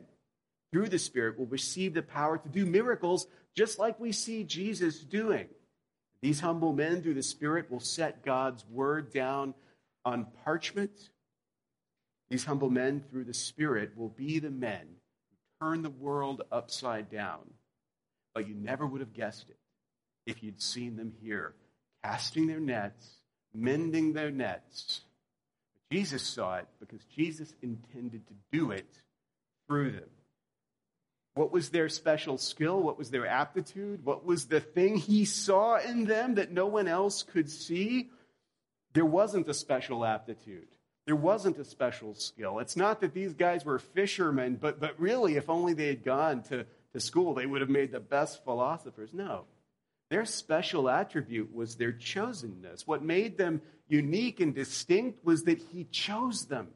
through 0.72 0.90
the 0.90 1.00
Spirit, 1.00 1.38
will 1.38 1.46
receive 1.46 1.94
the 1.94 2.02
power 2.02 2.38
to 2.38 2.50
do 2.50 2.66
miracles 2.66 3.28
just 3.56 3.78
like 3.78 4.00
we 4.00 4.12
see 4.12 4.44
Jesus 4.44 5.00
doing. 5.00 5.48
These 6.26 6.40
humble 6.40 6.74
men, 6.74 7.04
through 7.04 7.14
the 7.14 7.22
Spirit, 7.22 7.70
will 7.70 7.80
set 7.80 8.26
God's 8.26 8.66
word 8.72 9.14
down 9.14 9.54
on 10.04 10.26
parchment 10.44 11.12
these 12.32 12.46
humble 12.46 12.72
men, 12.72 13.04
through 13.12 13.26
the 13.26 13.34
Spirit, 13.36 13.96
will 13.96 14.10
be 14.10 14.40
the 14.40 14.50
men 14.50 14.88
who 15.30 15.68
turn 15.68 15.84
the 15.84 15.92
world 15.92 16.42
upside 16.52 17.12
down. 17.12 17.42
But 18.34 18.48
you 18.48 18.56
never 18.56 18.88
would 18.88 19.02
have 19.02 19.14
guessed 19.14 19.52
it 19.52 19.60
if 20.26 20.42
you'd 20.42 20.64
seen 20.64 20.96
them 20.96 21.14
here, 21.22 21.54
casting 22.04 22.48
their 22.48 22.60
nets, 22.60 23.08
mending 23.54 24.14
their 24.14 24.32
nets. 24.32 25.02
Jesus 25.92 26.24
saw 26.24 26.58
it 26.58 26.68
because 26.80 27.06
Jesus 27.16 27.54
intended 27.62 28.26
to 28.28 28.34
do 28.52 28.72
it 28.72 28.90
through 29.68 29.92
them. 29.92 30.10
What 31.36 31.52
was 31.52 31.70
their 31.70 31.90
special 31.90 32.38
skill? 32.38 32.82
What 32.82 32.98
was 32.98 33.12
their 33.12 33.28
aptitude? 33.28 34.06
What 34.06 34.26
was 34.26 34.46
the 34.46 34.62
thing 34.62 34.96
he 34.96 35.26
saw 35.26 35.78
in 35.78 36.06
them 36.06 36.36
that 36.36 36.52
no 36.52 36.66
one 36.66 36.88
else 36.88 37.24
could 37.24 37.50
see? 37.50 38.10
There 38.94 39.06
wasn't 39.06 39.50
a 39.50 39.54
special 39.54 40.06
aptitude. 40.06 40.68
There 41.06 41.16
wasn't 41.16 41.60
a 41.60 41.66
special 41.66 42.16
skill. 42.16 42.60
It's 42.60 42.78
not 42.78 43.02
that 43.02 43.14
these 43.14 43.34
guys 43.34 43.66
were 43.66 43.80
fishermen, 43.80 44.56
but, 44.56 44.80
but 44.80 45.00
really, 45.00 45.36
if 45.36 45.50
only 45.50 45.74
they 45.74 45.88
had 45.88 46.04
gone 46.06 46.42
to, 46.44 46.66
to 46.94 47.00
school, 47.00 47.34
they 47.34 47.46
would 47.46 47.62
have 47.62 47.70
made 47.70 47.92
the 47.92 48.00
best 48.00 48.44
philosophers. 48.46 49.14
No. 49.14 49.44
Their 50.10 50.26
special 50.26 50.90
attribute 50.90 51.54
was 51.54 51.76
their 51.76 51.92
chosenness. 51.92 52.88
What 52.88 53.04
made 53.04 53.38
them 53.38 53.62
unique 53.90 54.40
and 54.40 54.56
distinct 54.56 55.26
was 55.26 55.44
that 55.44 55.60
He 55.60 55.84
chose 55.92 56.46
them, 56.46 56.70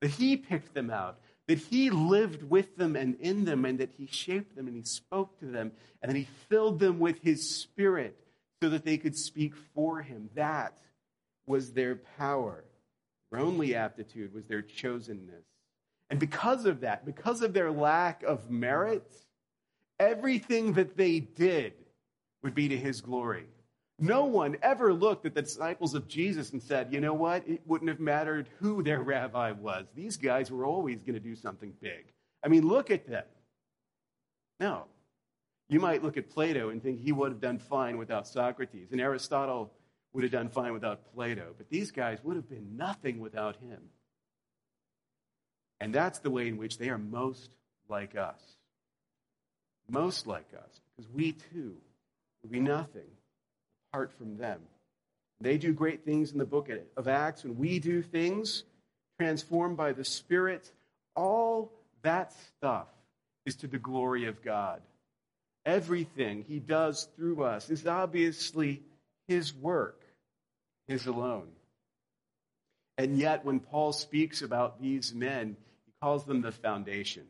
that 0.00 0.12
He 0.12 0.36
picked 0.38 0.72
them 0.72 0.90
out, 0.90 1.20
that 1.48 1.58
He 1.58 1.90
lived 1.90 2.42
with 2.42 2.76
them 2.76 2.96
and 2.96 3.16
in 3.20 3.44
them, 3.44 3.64
and 3.64 3.78
that 3.78 3.92
He 3.96 4.06
shaped 4.06 4.56
them 4.56 4.66
and 4.66 4.76
He 4.76 4.84
spoke 4.84 5.38
to 5.40 5.46
them, 5.46 5.72
and 6.02 6.10
that 6.10 6.16
He 6.16 6.28
filled 6.48 6.78
them 6.78 6.98
with 6.98 7.22
His 7.22 7.60
Spirit 7.60 8.16
so 8.62 8.68
that 8.70 8.84
they 8.84 8.98
could 8.98 9.16
speak 9.16 9.54
for 9.74 10.02
Him. 10.02 10.30
That 10.34 10.76
was 11.46 11.72
their 11.72 11.96
power. 12.18 12.64
Their 13.30 13.40
only 13.40 13.74
aptitude 13.74 14.32
was 14.34 14.46
their 14.46 14.62
chosenness. 14.62 15.44
And 16.10 16.20
because 16.20 16.66
of 16.66 16.80
that, 16.80 17.04
because 17.04 17.42
of 17.42 17.52
their 17.52 17.70
lack 17.70 18.22
of 18.22 18.50
merit, 18.50 19.10
everything 19.98 20.74
that 20.74 20.96
they 20.96 21.20
did 21.20 21.72
would 22.42 22.54
be 22.54 22.68
to 22.68 22.76
his 22.76 23.00
glory. 23.00 23.46
No 23.98 24.26
one 24.26 24.56
ever 24.62 24.92
looked 24.92 25.24
at 25.24 25.34
the 25.34 25.42
disciples 25.42 25.94
of 25.94 26.06
Jesus 26.06 26.52
and 26.52 26.62
said, 26.62 26.92
you 26.92 27.00
know 27.00 27.14
what? 27.14 27.48
It 27.48 27.62
wouldn't 27.64 27.88
have 27.88 28.00
mattered 28.00 28.48
who 28.58 28.82
their 28.82 29.00
rabbi 29.00 29.52
was. 29.52 29.86
These 29.94 30.18
guys 30.18 30.50
were 30.50 30.66
always 30.66 31.02
going 31.02 31.14
to 31.14 31.20
do 31.20 31.34
something 31.34 31.72
big. 31.80 32.12
I 32.44 32.48
mean, 32.48 32.68
look 32.68 32.90
at 32.90 33.08
them. 33.08 33.24
No. 34.60 34.84
You 35.68 35.80
might 35.80 36.02
look 36.02 36.18
at 36.18 36.28
Plato 36.28 36.68
and 36.68 36.82
think 36.82 37.00
he 37.00 37.10
would 37.10 37.32
have 37.32 37.40
done 37.40 37.58
fine 37.58 37.96
without 37.96 38.28
Socrates. 38.28 38.88
And 38.92 39.00
Aristotle 39.00 39.72
would 40.12 40.22
have 40.22 40.32
done 40.32 40.48
fine 40.48 40.72
without 40.72 41.14
Plato, 41.14 41.54
but 41.56 41.68
these 41.68 41.90
guys 41.90 42.18
would 42.22 42.36
have 42.36 42.48
been 42.48 42.76
nothing 42.76 43.18
without 43.18 43.56
him. 43.56 43.80
And 45.80 45.94
that's 45.94 46.20
the 46.20 46.30
way 46.30 46.48
in 46.48 46.56
which 46.56 46.78
they 46.78 46.88
are 46.88 46.98
most 46.98 47.50
like 47.88 48.16
us. 48.16 48.40
Most 49.90 50.26
like 50.26 50.48
us, 50.56 50.80
because 50.96 51.10
we 51.10 51.32
too 51.32 51.76
would 52.42 52.50
be 52.50 52.60
nothing 52.60 53.08
apart 53.96 54.12
from 54.18 54.36
them. 54.36 54.60
They 55.40 55.56
do 55.56 55.72
great 55.72 56.04
things 56.04 56.30
in 56.32 56.36
the 56.36 56.44
book 56.44 56.68
of 56.98 57.08
Acts. 57.08 57.44
When 57.44 57.56
we 57.56 57.78
do 57.78 58.02
things 58.02 58.64
transformed 59.18 59.78
by 59.78 59.92
the 59.92 60.04
Spirit, 60.04 60.70
all 61.14 61.72
that 62.02 62.34
stuff 62.58 62.88
is 63.46 63.56
to 63.56 63.66
the 63.66 63.78
glory 63.78 64.26
of 64.26 64.42
God. 64.42 64.82
Everything 65.64 66.44
He 66.46 66.58
does 66.58 67.08
through 67.16 67.42
us 67.42 67.70
is 67.70 67.86
obviously 67.86 68.82
His 69.28 69.54
work, 69.54 70.02
His 70.88 71.06
alone. 71.06 71.48
And 72.98 73.18
yet, 73.18 73.46
when 73.46 73.60
Paul 73.60 73.94
speaks 73.94 74.42
about 74.42 74.78
these 74.78 75.14
men, 75.14 75.56
he 75.86 75.92
calls 76.02 76.26
them 76.26 76.42
the 76.42 76.52
foundation. 76.52 77.24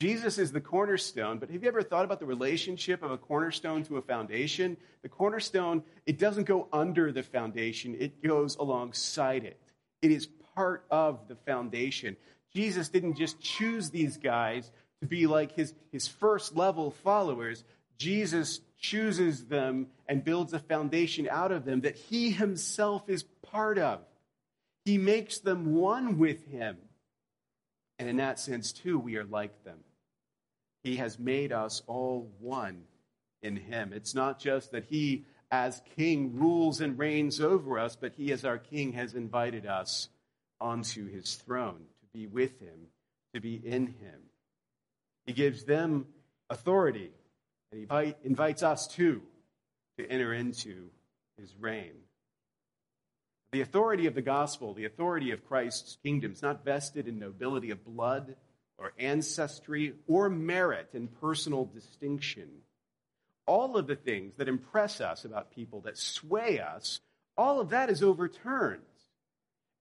Jesus 0.00 0.36
is 0.36 0.52
the 0.52 0.60
cornerstone, 0.60 1.38
but 1.38 1.48
have 1.50 1.62
you 1.62 1.68
ever 1.68 1.82
thought 1.82 2.04
about 2.04 2.20
the 2.20 2.26
relationship 2.26 3.02
of 3.02 3.10
a 3.10 3.16
cornerstone 3.16 3.82
to 3.84 3.96
a 3.96 4.02
foundation? 4.02 4.76
The 5.02 5.08
cornerstone, 5.08 5.82
it 6.04 6.18
doesn't 6.18 6.44
go 6.44 6.68
under 6.70 7.12
the 7.12 7.22
foundation, 7.22 7.96
it 7.98 8.22
goes 8.22 8.56
alongside 8.56 9.44
it. 9.44 9.58
It 10.02 10.10
is 10.10 10.28
part 10.54 10.84
of 10.90 11.28
the 11.28 11.36
foundation. 11.36 12.16
Jesus 12.54 12.90
didn't 12.90 13.16
just 13.16 13.40
choose 13.40 13.88
these 13.88 14.18
guys 14.18 14.70
to 15.00 15.06
be 15.06 15.26
like 15.26 15.52
his, 15.52 15.72
his 15.92 16.06
first 16.06 16.54
level 16.54 16.90
followers. 16.90 17.64
Jesus 17.96 18.60
chooses 18.78 19.46
them 19.46 19.86
and 20.06 20.22
builds 20.22 20.52
a 20.52 20.58
foundation 20.58 21.26
out 21.30 21.52
of 21.52 21.64
them 21.64 21.80
that 21.82 21.96
he 21.96 22.30
himself 22.30 23.08
is 23.08 23.22
part 23.50 23.78
of. 23.78 24.00
He 24.84 24.98
makes 24.98 25.38
them 25.38 25.74
one 25.74 26.18
with 26.18 26.46
him. 26.46 26.76
And 27.98 28.08
in 28.08 28.16
that 28.16 28.38
sense, 28.38 28.72
too, 28.72 28.98
we 28.98 29.16
are 29.16 29.24
like 29.24 29.64
them. 29.64 29.78
He 30.82 30.96
has 30.96 31.18
made 31.18 31.52
us 31.52 31.82
all 31.86 32.30
one 32.38 32.82
in 33.42 33.56
him. 33.56 33.92
It's 33.92 34.14
not 34.14 34.38
just 34.38 34.72
that 34.72 34.84
he, 34.84 35.24
as 35.50 35.82
king, 35.96 36.38
rules 36.38 36.80
and 36.80 36.98
reigns 36.98 37.40
over 37.40 37.78
us, 37.78 37.96
but 37.96 38.12
he, 38.14 38.32
as 38.32 38.44
our 38.44 38.58
king, 38.58 38.92
has 38.92 39.14
invited 39.14 39.66
us 39.66 40.08
onto 40.60 41.06
his 41.06 41.34
throne 41.34 41.84
to 42.00 42.06
be 42.12 42.26
with 42.26 42.60
him, 42.60 42.88
to 43.34 43.40
be 43.40 43.54
in 43.54 43.86
him. 43.86 44.20
He 45.26 45.32
gives 45.32 45.64
them 45.64 46.06
authority, 46.48 47.10
and 47.72 47.86
he 47.90 48.14
invites 48.24 48.62
us 48.62 48.86
too 48.86 49.22
to 49.98 50.06
enter 50.06 50.32
into 50.32 50.90
his 51.38 51.54
reign. 51.58 51.92
The 53.52 53.60
authority 53.60 54.06
of 54.06 54.14
the 54.14 54.22
gospel, 54.22 54.74
the 54.74 54.84
authority 54.84 55.30
of 55.30 55.46
Christ's 55.46 55.98
kingdom, 56.02 56.32
is 56.32 56.42
not 56.42 56.64
vested 56.64 57.08
in 57.08 57.18
nobility 57.18 57.70
of 57.70 57.84
blood 57.84 58.36
or 58.78 58.92
ancestry 58.98 59.94
or 60.06 60.28
merit 60.28 60.90
and 60.92 61.12
personal 61.20 61.64
distinction. 61.64 62.48
All 63.46 63.76
of 63.76 63.86
the 63.86 63.96
things 63.96 64.34
that 64.36 64.48
impress 64.48 65.00
us 65.00 65.24
about 65.24 65.52
people, 65.52 65.80
that 65.82 65.96
sway 65.96 66.58
us, 66.58 67.00
all 67.36 67.60
of 67.60 67.70
that 67.70 67.90
is 67.90 68.02
overturned. 68.02 68.82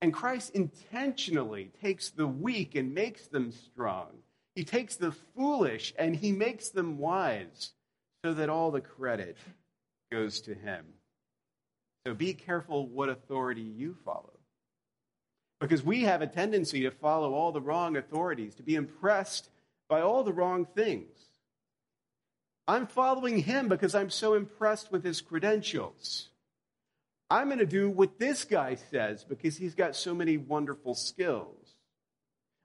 And 0.01 0.13
Christ 0.13 0.51
intentionally 0.53 1.71
takes 1.81 2.09
the 2.09 2.27
weak 2.27 2.75
and 2.75 2.93
makes 2.93 3.27
them 3.27 3.51
strong. 3.51 4.09
He 4.53 4.63
takes 4.63 4.95
the 4.95 5.11
foolish 5.35 5.93
and 5.97 6.15
he 6.15 6.31
makes 6.31 6.69
them 6.69 6.97
wise 6.97 7.71
so 8.23 8.33
that 8.35 8.49
all 8.49 8.71
the 8.71 8.81
credit 8.81 9.37
goes 10.11 10.41
to 10.41 10.53
him. 10.53 10.85
So 12.05 12.13
be 12.13 12.33
careful 12.33 12.87
what 12.87 13.09
authority 13.09 13.61
you 13.61 13.97
follow. 14.05 14.33
Because 15.59 15.83
we 15.83 16.01
have 16.01 16.21
a 16.21 16.27
tendency 16.27 16.81
to 16.81 16.91
follow 16.91 17.33
all 17.33 17.51
the 17.51 17.61
wrong 17.61 17.95
authorities, 17.95 18.55
to 18.55 18.63
be 18.63 18.75
impressed 18.75 19.49
by 19.87 20.01
all 20.01 20.23
the 20.23 20.33
wrong 20.33 20.65
things. 20.65 21.09
I'm 22.67 22.87
following 22.87 23.39
him 23.39 23.67
because 23.67 23.95
I'm 23.95 24.09
so 24.09 24.33
impressed 24.33 24.91
with 24.91 25.03
his 25.03 25.21
credentials. 25.21 26.29
I'm 27.29 27.47
going 27.47 27.59
to 27.59 27.65
do 27.65 27.89
what 27.89 28.19
this 28.19 28.43
guy 28.43 28.75
says 28.75 29.23
because 29.23 29.57
he's 29.57 29.75
got 29.75 29.95
so 29.95 30.13
many 30.13 30.37
wonderful 30.37 30.93
skills. 30.93 31.73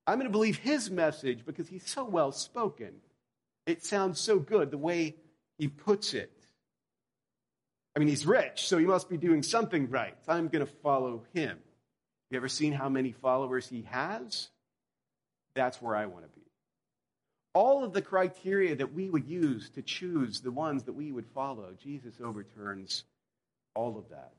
I'm 0.06 0.18
going 0.18 0.26
to 0.26 0.32
believe 0.32 0.58
his 0.58 0.90
message 0.90 1.46
because 1.46 1.68
he's 1.68 1.86
so 1.86 2.04
well 2.04 2.32
spoken. 2.32 2.94
It 3.66 3.84
sounds 3.84 4.20
so 4.20 4.38
good 4.38 4.70
the 4.70 4.78
way 4.78 5.16
he 5.58 5.68
puts 5.68 6.12
it. 6.14 6.39
I 7.94 7.98
mean, 7.98 8.08
he's 8.08 8.26
rich, 8.26 8.66
so 8.68 8.78
he 8.78 8.86
must 8.86 9.08
be 9.08 9.16
doing 9.16 9.42
something 9.42 9.90
right. 9.90 10.16
I'm 10.28 10.48
going 10.48 10.64
to 10.64 10.72
follow 10.82 11.24
him. 11.34 11.58
You 12.30 12.36
ever 12.36 12.48
seen 12.48 12.72
how 12.72 12.88
many 12.88 13.12
followers 13.12 13.68
he 13.68 13.82
has? 13.90 14.48
That's 15.54 15.82
where 15.82 15.96
I 15.96 16.06
want 16.06 16.24
to 16.24 16.30
be. 16.30 16.46
All 17.52 17.82
of 17.82 17.92
the 17.92 18.02
criteria 18.02 18.76
that 18.76 18.92
we 18.92 19.10
would 19.10 19.26
use 19.26 19.70
to 19.70 19.82
choose 19.82 20.40
the 20.40 20.52
ones 20.52 20.84
that 20.84 20.92
we 20.92 21.10
would 21.10 21.26
follow, 21.34 21.74
Jesus 21.82 22.14
overturns 22.22 23.02
all 23.74 23.98
of 23.98 24.08
that. 24.10 24.32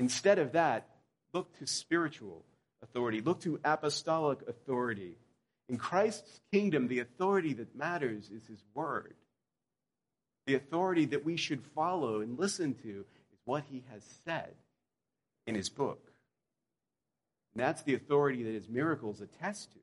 Instead 0.00 0.40
of 0.40 0.52
that, 0.52 0.88
look 1.32 1.56
to 1.58 1.66
spiritual 1.66 2.44
authority, 2.82 3.20
look 3.20 3.40
to 3.42 3.60
apostolic 3.64 4.40
authority. 4.48 5.16
In 5.68 5.76
Christ's 5.76 6.40
kingdom, 6.52 6.88
the 6.88 6.98
authority 6.98 7.52
that 7.54 7.76
matters 7.76 8.28
is 8.30 8.44
his 8.48 8.64
word. 8.74 9.14
The 10.46 10.54
authority 10.54 11.04
that 11.06 11.24
we 11.24 11.36
should 11.36 11.62
follow 11.74 12.20
and 12.20 12.38
listen 12.38 12.74
to 12.82 12.88
is 13.32 13.38
what 13.44 13.64
he 13.70 13.84
has 13.92 14.02
said 14.24 14.54
in 15.46 15.54
his 15.54 15.68
book. 15.68 16.12
And 17.54 17.62
that's 17.62 17.82
the 17.82 17.94
authority 17.94 18.42
that 18.42 18.54
his 18.54 18.68
miracles 18.68 19.20
attest 19.20 19.72
to. 19.72 19.78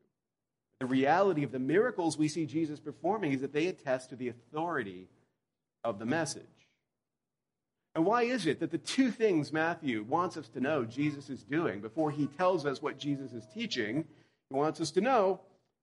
The 0.79 0.85
reality 0.85 1.43
of 1.43 1.51
the 1.51 1.59
miracles 1.59 2.17
we 2.17 2.27
see 2.27 2.45
Jesus 2.45 2.79
performing 2.79 3.33
is 3.33 3.41
that 3.41 3.53
they 3.53 3.67
attest 3.67 4.09
to 4.09 4.15
the 4.15 4.29
authority 4.29 5.07
of 5.83 5.99
the 5.99 6.05
message. 6.05 6.43
And 7.95 8.05
why 8.05 8.23
is 8.23 8.45
it 8.45 8.59
that 8.59 8.71
the 8.71 8.77
two 8.77 9.11
things 9.11 9.51
Matthew 9.51 10.03
wants 10.03 10.37
us 10.37 10.47
to 10.49 10.61
know 10.61 10.85
Jesus 10.85 11.29
is 11.29 11.43
doing 11.43 11.81
before 11.81 12.11
he 12.11 12.27
tells 12.27 12.65
us 12.65 12.81
what 12.81 12.97
Jesus 12.97 13.33
is 13.33 13.45
teaching, 13.53 14.05
he 14.49 14.55
wants 14.55 14.79
us 14.79 14.91
to 14.91 15.01
know 15.01 15.41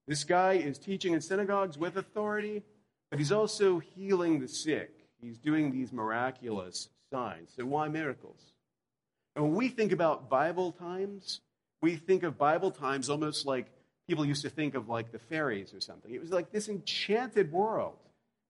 this 0.08 0.24
guy 0.24 0.54
is 0.54 0.78
teaching 0.78 1.12
in 1.12 1.20
synagogues 1.20 1.76
with 1.76 1.96
authority, 1.96 2.62
but 3.10 3.18
he's 3.18 3.32
also 3.32 3.78
healing 3.78 4.40
the 4.40 4.48
sick. 4.48 4.90
He's 5.20 5.38
doing 5.38 5.72
these 5.72 5.92
miraculous 5.92 6.88
signs. 7.12 7.52
So, 7.56 7.64
why 7.64 7.88
miracles? 7.88 8.40
And 9.34 9.44
when 9.44 9.54
we 9.54 9.68
think 9.68 9.92
about 9.92 10.28
Bible 10.28 10.72
times, 10.72 11.40
we 11.82 11.96
think 11.96 12.22
of 12.22 12.38
Bible 12.38 12.70
times 12.70 13.10
almost 13.10 13.46
like 13.46 13.66
people 14.08 14.24
used 14.24 14.42
to 14.42 14.50
think 14.50 14.74
of 14.74 14.88
like 14.88 15.12
the 15.12 15.18
fairies 15.18 15.74
or 15.74 15.80
something. 15.80 16.12
It 16.12 16.20
was 16.20 16.30
like 16.30 16.50
this 16.50 16.68
enchanted 16.68 17.52
world 17.52 17.96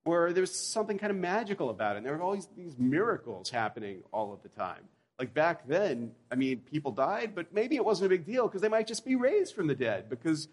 where 0.04 0.32
there's 0.32 0.54
something 0.54 0.98
kind 0.98 1.10
of 1.10 1.16
magical 1.16 1.70
about 1.70 1.96
it. 1.96 1.98
And 1.98 2.06
there 2.06 2.14
were 2.14 2.22
always 2.22 2.48
these 2.56 2.78
miracles 2.78 3.50
happening 3.50 4.02
all 4.12 4.32
of 4.32 4.42
the 4.42 4.48
time. 4.48 4.82
Like 5.18 5.34
back 5.34 5.66
then, 5.66 6.12
I 6.30 6.36
mean, 6.36 6.60
people 6.60 6.92
died, 6.92 7.34
but 7.34 7.52
maybe 7.52 7.76
it 7.76 7.84
wasn't 7.84 8.06
a 8.06 8.08
big 8.10 8.26
deal 8.26 8.46
because 8.46 8.60
they 8.60 8.68
might 8.68 8.86
just 8.86 9.04
be 9.04 9.16
raised 9.16 9.54
from 9.54 9.66
the 9.66 9.74
dead 9.74 10.08
because 10.08 10.48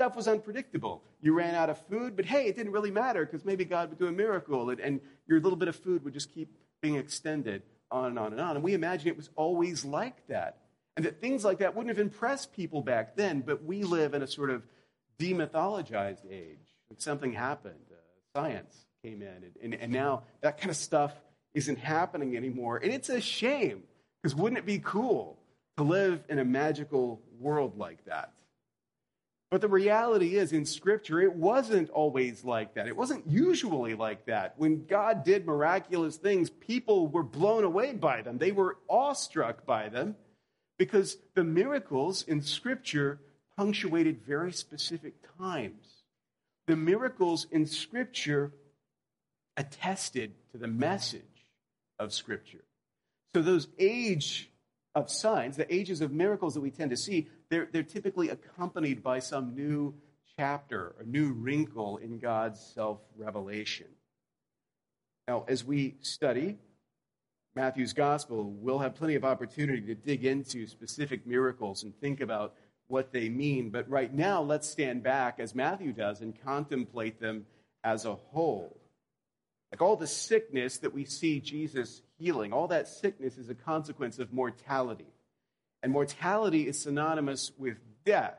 stuff 0.00 0.16
was 0.16 0.26
unpredictable. 0.26 1.02
You 1.20 1.34
ran 1.34 1.54
out 1.54 1.68
of 1.68 1.78
food, 1.88 2.16
but 2.16 2.24
hey, 2.24 2.46
it 2.46 2.56
didn't 2.56 2.72
really 2.72 2.90
matter 2.90 3.26
because 3.26 3.44
maybe 3.44 3.66
God 3.66 3.90
would 3.90 3.98
do 3.98 4.06
a 4.06 4.12
miracle 4.12 4.70
and, 4.70 4.80
and 4.80 4.98
your 5.28 5.40
little 5.40 5.58
bit 5.58 5.68
of 5.68 5.76
food 5.76 6.02
would 6.04 6.14
just 6.14 6.32
keep 6.32 6.56
being 6.80 6.94
extended 6.94 7.60
on 7.90 8.06
and 8.06 8.18
on 8.18 8.32
and 8.32 8.40
on. 8.40 8.56
And 8.56 8.64
we 8.64 8.72
imagine 8.72 9.08
it 9.08 9.16
was 9.18 9.28
always 9.36 9.84
like 9.84 10.26
that. 10.28 10.56
And 10.96 11.04
that 11.04 11.20
things 11.20 11.44
like 11.44 11.58
that 11.58 11.76
wouldn't 11.76 11.94
have 11.94 12.02
impressed 12.02 12.54
people 12.54 12.80
back 12.80 13.14
then, 13.14 13.42
but 13.42 13.62
we 13.62 13.82
live 13.82 14.14
in 14.14 14.22
a 14.22 14.26
sort 14.26 14.48
of 14.48 14.62
demythologized 15.18 16.24
age. 16.30 16.56
Like 16.88 17.02
something 17.02 17.34
happened, 17.34 17.74
uh, 17.92 18.40
science 18.40 18.74
came 19.04 19.20
in, 19.20 19.28
and, 19.28 19.52
and, 19.62 19.74
and 19.74 19.92
now 19.92 20.22
that 20.40 20.56
kind 20.56 20.70
of 20.70 20.76
stuff 20.76 21.12
isn't 21.52 21.78
happening 21.78 22.38
anymore. 22.38 22.78
And 22.78 22.90
it's 22.90 23.10
a 23.10 23.20
shame, 23.20 23.82
because 24.22 24.34
wouldn't 24.34 24.58
it 24.60 24.64
be 24.64 24.78
cool 24.78 25.36
to 25.76 25.82
live 25.82 26.24
in 26.30 26.38
a 26.38 26.44
magical 26.46 27.20
world 27.38 27.76
like 27.76 28.02
that? 28.06 28.32
But 29.50 29.60
the 29.60 29.68
reality 29.68 30.36
is, 30.36 30.52
in 30.52 30.64
Scripture, 30.64 31.20
it 31.20 31.34
wasn't 31.34 31.90
always 31.90 32.44
like 32.44 32.74
that. 32.74 32.86
It 32.86 32.96
wasn't 32.96 33.28
usually 33.28 33.94
like 33.94 34.26
that. 34.26 34.54
When 34.56 34.86
God 34.86 35.24
did 35.24 35.44
miraculous 35.44 36.16
things, 36.16 36.50
people 36.50 37.08
were 37.08 37.24
blown 37.24 37.64
away 37.64 37.94
by 37.94 38.22
them, 38.22 38.38
they 38.38 38.52
were 38.52 38.78
awestruck 38.88 39.66
by 39.66 39.88
them 39.88 40.14
because 40.78 41.18
the 41.34 41.44
miracles 41.44 42.22
in 42.22 42.42
Scripture 42.42 43.20
punctuated 43.56 44.24
very 44.24 44.52
specific 44.52 45.14
times. 45.38 46.04
The 46.68 46.76
miracles 46.76 47.48
in 47.50 47.66
Scripture 47.66 48.52
attested 49.56 50.32
to 50.52 50.58
the 50.58 50.68
message 50.68 51.46
of 51.98 52.12
Scripture. 52.12 52.64
So, 53.34 53.42
those 53.42 53.66
age 53.80 54.48
of 54.94 55.10
signs, 55.10 55.56
the 55.56 55.72
ages 55.74 56.00
of 56.00 56.12
miracles 56.12 56.54
that 56.54 56.60
we 56.60 56.70
tend 56.70 56.90
to 56.90 56.96
see, 56.96 57.28
they're, 57.50 57.68
they're 57.72 57.82
typically 57.82 58.30
accompanied 58.30 59.02
by 59.02 59.18
some 59.18 59.54
new 59.54 59.94
chapter, 60.36 60.94
a 61.00 61.04
new 61.04 61.32
wrinkle 61.32 61.98
in 61.98 62.18
God's 62.18 62.60
self 62.60 63.00
revelation. 63.16 63.88
Now, 65.28 65.44
as 65.48 65.64
we 65.64 65.96
study 66.00 66.58
Matthew's 67.54 67.92
gospel, 67.92 68.44
we'll 68.44 68.78
have 68.78 68.94
plenty 68.94 69.16
of 69.16 69.24
opportunity 69.24 69.82
to 69.82 69.94
dig 69.94 70.24
into 70.24 70.66
specific 70.66 71.26
miracles 71.26 71.82
and 71.82 71.94
think 72.00 72.20
about 72.20 72.54
what 72.86 73.12
they 73.12 73.28
mean. 73.28 73.70
But 73.70 73.88
right 73.88 74.12
now, 74.12 74.42
let's 74.42 74.68
stand 74.68 75.02
back, 75.02 75.40
as 75.40 75.54
Matthew 75.54 75.92
does, 75.92 76.20
and 76.20 76.40
contemplate 76.44 77.20
them 77.20 77.46
as 77.84 78.04
a 78.04 78.14
whole. 78.14 78.76
Like 79.72 79.82
all 79.82 79.96
the 79.96 80.06
sickness 80.06 80.78
that 80.78 80.92
we 80.92 81.04
see 81.04 81.40
Jesus 81.40 82.02
healing, 82.18 82.52
all 82.52 82.68
that 82.68 82.88
sickness 82.88 83.38
is 83.38 83.48
a 83.48 83.54
consequence 83.54 84.18
of 84.18 84.32
mortality. 84.32 85.06
And 85.82 85.92
mortality 85.92 86.68
is 86.68 86.80
synonymous 86.80 87.52
with 87.58 87.78
death. 88.04 88.38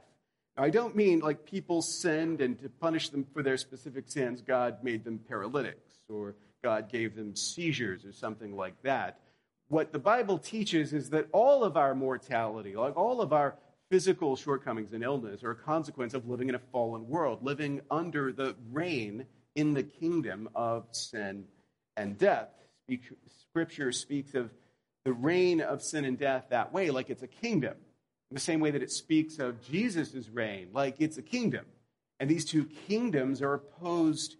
Now, 0.57 0.63
I 0.63 0.69
don't 0.69 0.95
mean 0.95 1.19
like 1.19 1.45
people 1.45 1.81
sinned 1.81 2.41
and 2.41 2.59
to 2.59 2.69
punish 2.69 3.09
them 3.09 3.25
for 3.33 3.41
their 3.41 3.57
specific 3.57 4.09
sins, 4.09 4.41
God 4.41 4.83
made 4.83 5.03
them 5.03 5.19
paralytics 5.27 5.95
or 6.09 6.35
God 6.63 6.91
gave 6.91 7.15
them 7.15 7.35
seizures 7.35 8.05
or 8.05 8.11
something 8.11 8.55
like 8.55 8.81
that. 8.83 9.19
What 9.69 9.91
the 9.91 9.99
Bible 9.99 10.37
teaches 10.37 10.93
is 10.93 11.09
that 11.11 11.27
all 11.31 11.63
of 11.63 11.77
our 11.77 11.95
mortality, 11.95 12.75
like 12.75 12.97
all 12.97 13.21
of 13.21 13.33
our 13.33 13.55
physical 13.89 14.35
shortcomings 14.35 14.93
and 14.93 15.03
illness, 15.03 15.43
are 15.43 15.51
a 15.51 15.55
consequence 15.55 16.13
of 16.13 16.27
living 16.27 16.49
in 16.49 16.55
a 16.55 16.61
fallen 16.71 17.07
world, 17.07 17.39
living 17.41 17.81
under 17.89 18.31
the 18.31 18.55
reign 18.71 19.25
in 19.55 19.73
the 19.73 19.83
kingdom 19.83 20.49
of 20.55 20.85
sin 20.91 21.45
and 21.97 22.17
death. 22.17 22.49
Scripture 23.49 23.91
speaks 23.91 24.35
of 24.35 24.51
the 25.05 25.13
reign 25.13 25.61
of 25.61 25.81
sin 25.81 26.05
and 26.05 26.17
death 26.17 26.47
that 26.49 26.73
way, 26.73 26.91
like 26.91 27.09
it's 27.09 27.23
a 27.23 27.27
kingdom. 27.27 27.75
In 28.29 28.35
the 28.35 28.41
same 28.41 28.59
way 28.59 28.71
that 28.71 28.83
it 28.83 28.91
speaks 28.91 29.39
of 29.39 29.61
Jesus' 29.61 30.29
reign, 30.29 30.69
like 30.73 30.95
it's 30.99 31.17
a 31.17 31.21
kingdom. 31.21 31.65
And 32.19 32.29
these 32.29 32.45
two 32.45 32.65
kingdoms 32.87 33.41
are 33.41 33.53
opposed 33.53 34.37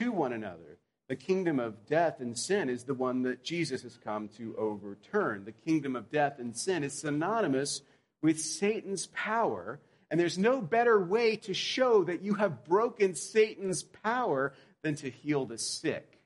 to 0.00 0.10
one 0.10 0.32
another. 0.32 0.78
The 1.08 1.16
kingdom 1.16 1.58
of 1.60 1.86
death 1.86 2.20
and 2.20 2.38
sin 2.38 2.68
is 2.68 2.84
the 2.84 2.94
one 2.94 3.22
that 3.22 3.44
Jesus 3.44 3.82
has 3.82 3.96
come 3.96 4.28
to 4.36 4.54
overturn. 4.56 5.44
The 5.44 5.52
kingdom 5.52 5.96
of 5.96 6.10
death 6.10 6.38
and 6.38 6.56
sin 6.56 6.84
is 6.84 7.00
synonymous 7.00 7.82
with 8.22 8.40
Satan's 8.40 9.06
power 9.06 9.80
and 10.10 10.18
there's 10.18 10.38
no 10.38 10.60
better 10.60 10.98
way 10.98 11.36
to 11.36 11.54
show 11.54 12.04
that 12.04 12.22
you 12.22 12.34
have 12.34 12.64
broken 12.64 13.14
Satan's 13.14 13.82
power 13.82 14.54
than 14.82 14.94
to 14.96 15.10
heal 15.10 15.44
the 15.44 15.58
sick. 15.58 16.17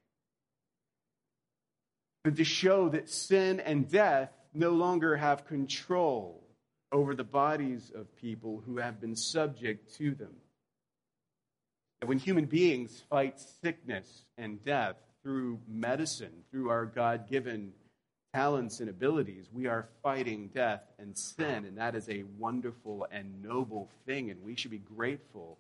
But 2.25 2.37
to 2.37 2.45
show 2.45 2.89
that 2.91 3.09
sin 3.09 3.59
and 3.61 3.91
death 3.91 4.31
no 4.55 4.71
longer 4.71 5.17
have 5.17 5.47
control 5.47 6.41
over 6.93 7.15
the 7.15 7.25
bodies 7.25 7.91
of 7.95 8.15
people 8.17 8.63
who 8.65 8.77
have 8.77 9.01
been 9.01 9.17
subject 9.17 9.95
to 9.97 10.15
them. 10.15 10.35
And 12.01 12.09
when 12.09 12.19
human 12.19 12.45
beings 12.45 13.03
fight 13.09 13.41
sickness 13.63 14.25
and 14.37 14.63
death 14.65 14.97
through 15.23 15.61
medicine, 15.69 16.33
through 16.51 16.69
our 16.69 16.85
God 16.85 17.29
given 17.29 17.73
talents 18.35 18.81
and 18.81 18.89
abilities, 18.89 19.49
we 19.53 19.67
are 19.67 19.89
fighting 20.03 20.51
death 20.55 20.83
and 20.99 21.17
sin, 21.17 21.65
and 21.65 21.79
that 21.79 21.95
is 21.95 22.09
a 22.09 22.25
wonderful 22.39 23.07
and 23.11 23.43
noble 23.43 23.89
thing, 24.07 24.31
and 24.31 24.43
we 24.43 24.57
should 24.57 24.71
be 24.71 24.79
grateful 24.79 25.59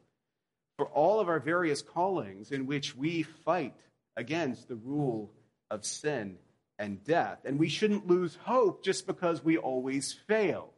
for 0.76 0.86
all 0.86 1.20
of 1.20 1.28
our 1.28 1.38
various 1.38 1.82
callings 1.82 2.50
in 2.50 2.66
which 2.66 2.96
we 2.96 3.22
fight 3.22 3.74
against 4.16 4.68
the 4.68 4.76
rule 4.76 5.30
of 5.70 5.84
sin 5.84 6.36
and 6.82 7.02
death. 7.04 7.38
And 7.44 7.60
we 7.60 7.68
shouldn't 7.68 8.08
lose 8.08 8.36
hope 8.42 8.84
just 8.84 9.06
because 9.06 9.42
we 9.42 9.56
always 9.56 10.12
fail, 10.26 10.70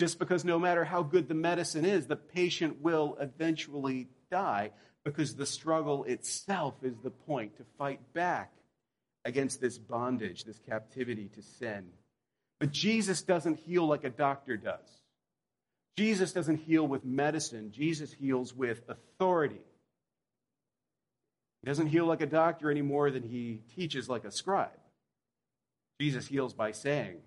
just 0.00 0.18
because 0.18 0.42
no 0.42 0.58
matter 0.58 0.84
how 0.84 1.02
good 1.02 1.28
the 1.28 1.34
medicine 1.34 1.84
is, 1.84 2.06
the 2.06 2.16
patient 2.16 2.80
will 2.80 3.18
eventually 3.20 4.08
die, 4.30 4.70
because 5.04 5.34
the 5.34 5.44
struggle 5.44 6.04
itself 6.04 6.74
is 6.82 6.96
the 7.02 7.10
point 7.10 7.58
to 7.58 7.64
fight 7.76 8.00
back 8.14 8.52
against 9.26 9.60
this 9.60 9.76
bondage, 9.76 10.44
this 10.44 10.58
captivity 10.66 11.28
to 11.34 11.42
sin. 11.42 11.88
But 12.58 12.72
Jesus 12.72 13.20
doesn't 13.20 13.58
heal 13.58 13.86
like 13.86 14.04
a 14.04 14.10
doctor 14.10 14.56
does. 14.56 14.88
Jesus 15.98 16.32
doesn't 16.32 16.56
heal 16.56 16.86
with 16.86 17.04
medicine, 17.04 17.70
Jesus 17.70 18.10
heals 18.12 18.54
with 18.54 18.80
authority. 18.88 19.60
He 21.60 21.66
doesn't 21.66 21.88
heal 21.88 22.06
like 22.06 22.22
a 22.22 22.26
doctor 22.26 22.70
any 22.70 22.80
more 22.80 23.10
than 23.10 23.22
he 23.22 23.60
teaches 23.76 24.08
like 24.08 24.24
a 24.24 24.30
scribe. 24.30 24.79
Jesus 26.00 26.26
heals 26.26 26.54
by 26.54 26.72
saying, 26.72 27.18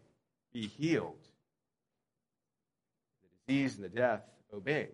Be 0.51 0.65
healed. 0.65 1.19
The 3.21 3.53
disease 3.53 3.75
and 3.75 3.83
the 3.83 3.89
death 3.89 4.23
obey. 4.51 4.89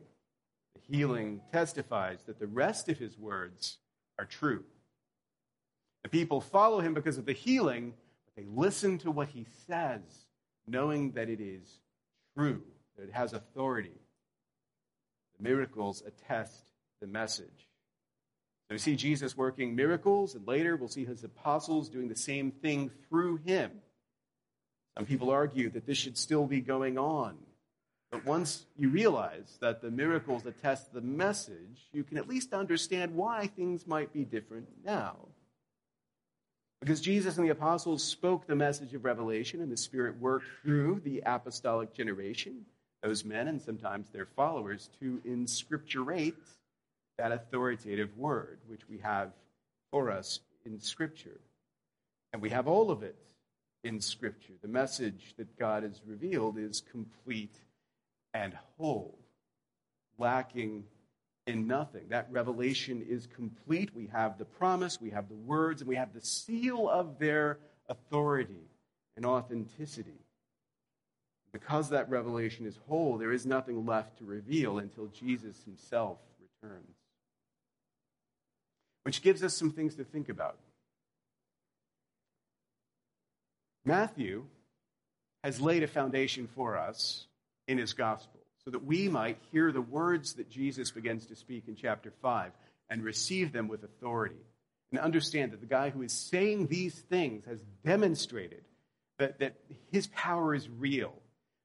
The 0.76 0.98
healing 0.98 1.40
testifies 1.54 2.20
that 2.26 2.40
the 2.40 2.48
rest 2.48 2.90
of 2.90 2.98
his 2.98 3.18
words 3.18 3.78
are 4.18 4.26
true. 4.26 4.66
The 6.04 6.10
people 6.10 6.42
follow 6.42 6.82
him 6.82 6.94
because 6.94 7.18
of 7.18 7.26
the 7.26 7.32
healing, 7.32 7.94
but 8.26 8.36
they 8.36 8.50
listen 8.54 8.98
to 9.00 9.12
what 9.12 9.30
he 9.30 9.46
says, 9.66 10.02
knowing 10.68 11.14
that 11.14 11.30
it 11.30 11.40
is 11.40 11.80
true, 12.38 12.62
that 12.98 13.04
it 13.04 13.14
has 13.14 13.32
authority. 13.32 14.02
The 15.38 15.44
miracles 15.44 16.04
attest 16.06 16.72
the 17.00 17.08
message. 17.08 17.69
We 18.70 18.78
see 18.78 18.96
Jesus 18.96 19.36
working 19.36 19.76
miracles, 19.76 20.36
and 20.36 20.48
later 20.48 20.76
we'll 20.76 20.90
see 20.90 21.06
his 21.06 21.24
apostles 21.24 21.90
doing 21.90 22.08
the 22.08 22.16
same 22.16 22.52
thing 22.52 22.92
through 23.10 23.38
him. 23.38 23.72
Some 24.96 25.06
people 25.06 25.32
argue 25.32 25.70
that 25.72 25.88
this 25.88 25.98
should 25.98 26.18
still 26.18 26.46
be 26.46 26.62
going 26.62 26.98
on. 26.98 27.38
But 28.12 28.26
once 28.26 28.66
you 28.78 28.90
realize 28.90 29.58
that 29.62 29.82
the 29.82 29.92
miracles 29.92 30.46
attest 30.46 30.94
the 30.94 31.02
message, 31.02 31.90
you 31.94 32.04
can 32.04 32.18
at 32.18 32.28
least 32.28 32.54
understand 32.54 33.16
why 33.16 33.48
things 33.48 33.88
might 33.88 34.14
be 34.14 34.24
different 34.24 34.68
now. 34.84 35.16
Because 36.82 37.02
Jesus 37.02 37.38
and 37.38 37.46
the 37.46 37.52
apostles 37.52 38.04
spoke 38.04 38.48
the 38.48 38.56
message 38.56 38.94
of 38.94 39.04
revelation, 39.04 39.62
and 39.62 39.72
the 39.72 39.78
Spirit 39.78 40.20
worked 40.20 40.48
through 40.64 41.02
the 41.04 41.22
apostolic 41.26 41.94
generation, 41.94 42.66
those 43.04 43.26
men 43.26 43.48
and 43.48 43.62
sometimes 43.62 44.10
their 44.10 44.26
followers, 44.26 44.90
to 45.00 45.22
inscripturate 45.26 46.36
that 47.20 47.34
authoritative 47.34 48.18
word, 48.18 48.60
which 48.68 48.88
we 48.90 48.98
have 49.00 49.32
for 49.92 50.10
us 50.10 50.40
in 50.66 50.80
Scripture. 50.80 51.42
And 52.32 52.42
we 52.42 52.50
have 52.50 52.68
all 52.68 52.92
of 52.92 53.04
it 53.04 53.18
in 53.84 54.00
Scripture. 54.00 54.54
The 54.62 54.70
message 54.70 55.34
that 55.38 55.60
God 55.60 55.84
has 55.84 56.02
revealed 56.08 56.58
is 56.58 56.82
complete 56.92 57.56
and 58.34 58.58
whole, 58.78 59.18
lacking 60.18 60.86
in 61.46 61.68
nothing. 61.68 62.04
That 62.10 62.28
revelation 62.32 63.06
is 63.08 63.28
complete. 63.28 63.90
We 63.94 64.08
have 64.14 64.38
the 64.38 64.46
promise, 64.46 65.02
we 65.02 65.10
have 65.10 65.28
the 65.28 65.36
words, 65.36 65.82
and 65.82 65.90
we 65.90 65.96
have 65.98 66.14
the 66.14 66.22
seal 66.22 66.88
of 66.88 67.20
their 67.20 67.60
authority 67.90 68.70
and 69.18 69.26
authenticity. 69.26 70.22
Because 71.52 71.90
that 71.90 72.10
revelation 72.10 72.66
is 72.66 72.80
whole, 72.88 73.18
there 73.18 73.34
is 73.34 73.46
nothing 73.46 73.86
left 73.86 74.20
to 74.20 74.24
reveal 74.24 74.78
until 74.78 75.08
Jesus 75.08 75.62
himself 75.66 76.20
returns. 76.40 76.99
Which 79.04 79.22
gives 79.22 79.44
us 79.44 79.56
some 79.56 79.72
things 79.72 79.96
to 79.96 80.04
think 80.04 80.30
about. 80.30 80.58
Matthew 83.86 84.46
has 85.44 85.62
laid 85.62 85.84
a 85.84 85.88
foundation 85.88 86.48
for 86.56 86.78
us 86.78 87.26
in 87.68 87.78
his 87.78 87.94
gospel 87.94 88.40
so 88.64 88.72
that 88.72 88.84
we 88.84 89.08
might 89.08 89.38
hear 89.52 89.72
the 89.72 89.82
words 89.82 90.34
that 90.34 90.50
Jesus 90.50 90.92
begins 90.92 91.26
to 91.28 91.36
speak 91.36 91.64
in 91.68 91.76
chapter 91.76 92.12
5 92.22 92.52
and 92.90 93.04
receive 93.04 93.52
them 93.52 93.68
with 93.68 93.84
authority. 93.84 94.36
And 94.92 95.00
understand 95.00 95.52
that 95.52 95.60
the 95.60 95.68
guy 95.68 95.92
who 95.92 96.02
is 96.02 96.12
saying 96.12 96.68
these 96.68 96.96
things 96.96 97.46
has 97.46 97.62
demonstrated 97.86 98.64
that, 99.20 99.40
that 99.40 99.56
his 99.92 100.08
power 100.08 100.56
is 100.56 100.68
real, 100.68 101.14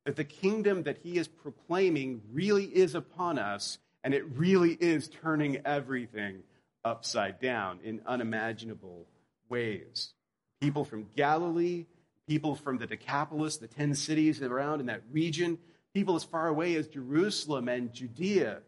that 0.05 0.17
the 0.17 0.25
kingdom 0.25 0.83
that 0.83 0.99
he 1.03 1.17
is 1.17 1.27
proclaiming 1.27 2.21
really 2.33 2.65
is 2.65 2.95
upon 2.95 3.39
us, 3.39 3.79
and 4.03 4.13
it 4.13 4.25
really 4.37 4.73
is 4.73 5.09
turning 5.09 5.63
everything 5.65 6.43
upside 6.85 7.41
down 7.41 7.81
in 7.83 8.01
unimaginable 8.07 9.07
ways. 9.49 10.13
People 10.61 10.85
from 10.85 11.07
Galilee, 11.17 11.87
people 12.29 12.55
from 12.55 12.79
the 12.79 12.87
Decapolis, 12.87 13.57
the 13.57 13.67
10 13.67 13.95
cities 13.95 14.43
around 14.43 14.81
in 14.81 14.87
that 14.87 15.03
region, 15.11 15.59
People 15.95 16.17
as 16.17 16.25
far 16.25 16.49
away 16.49 16.75
as 16.75 16.89
Jerusalem 16.89 17.69
and 17.69 17.93
Judea 17.93 18.59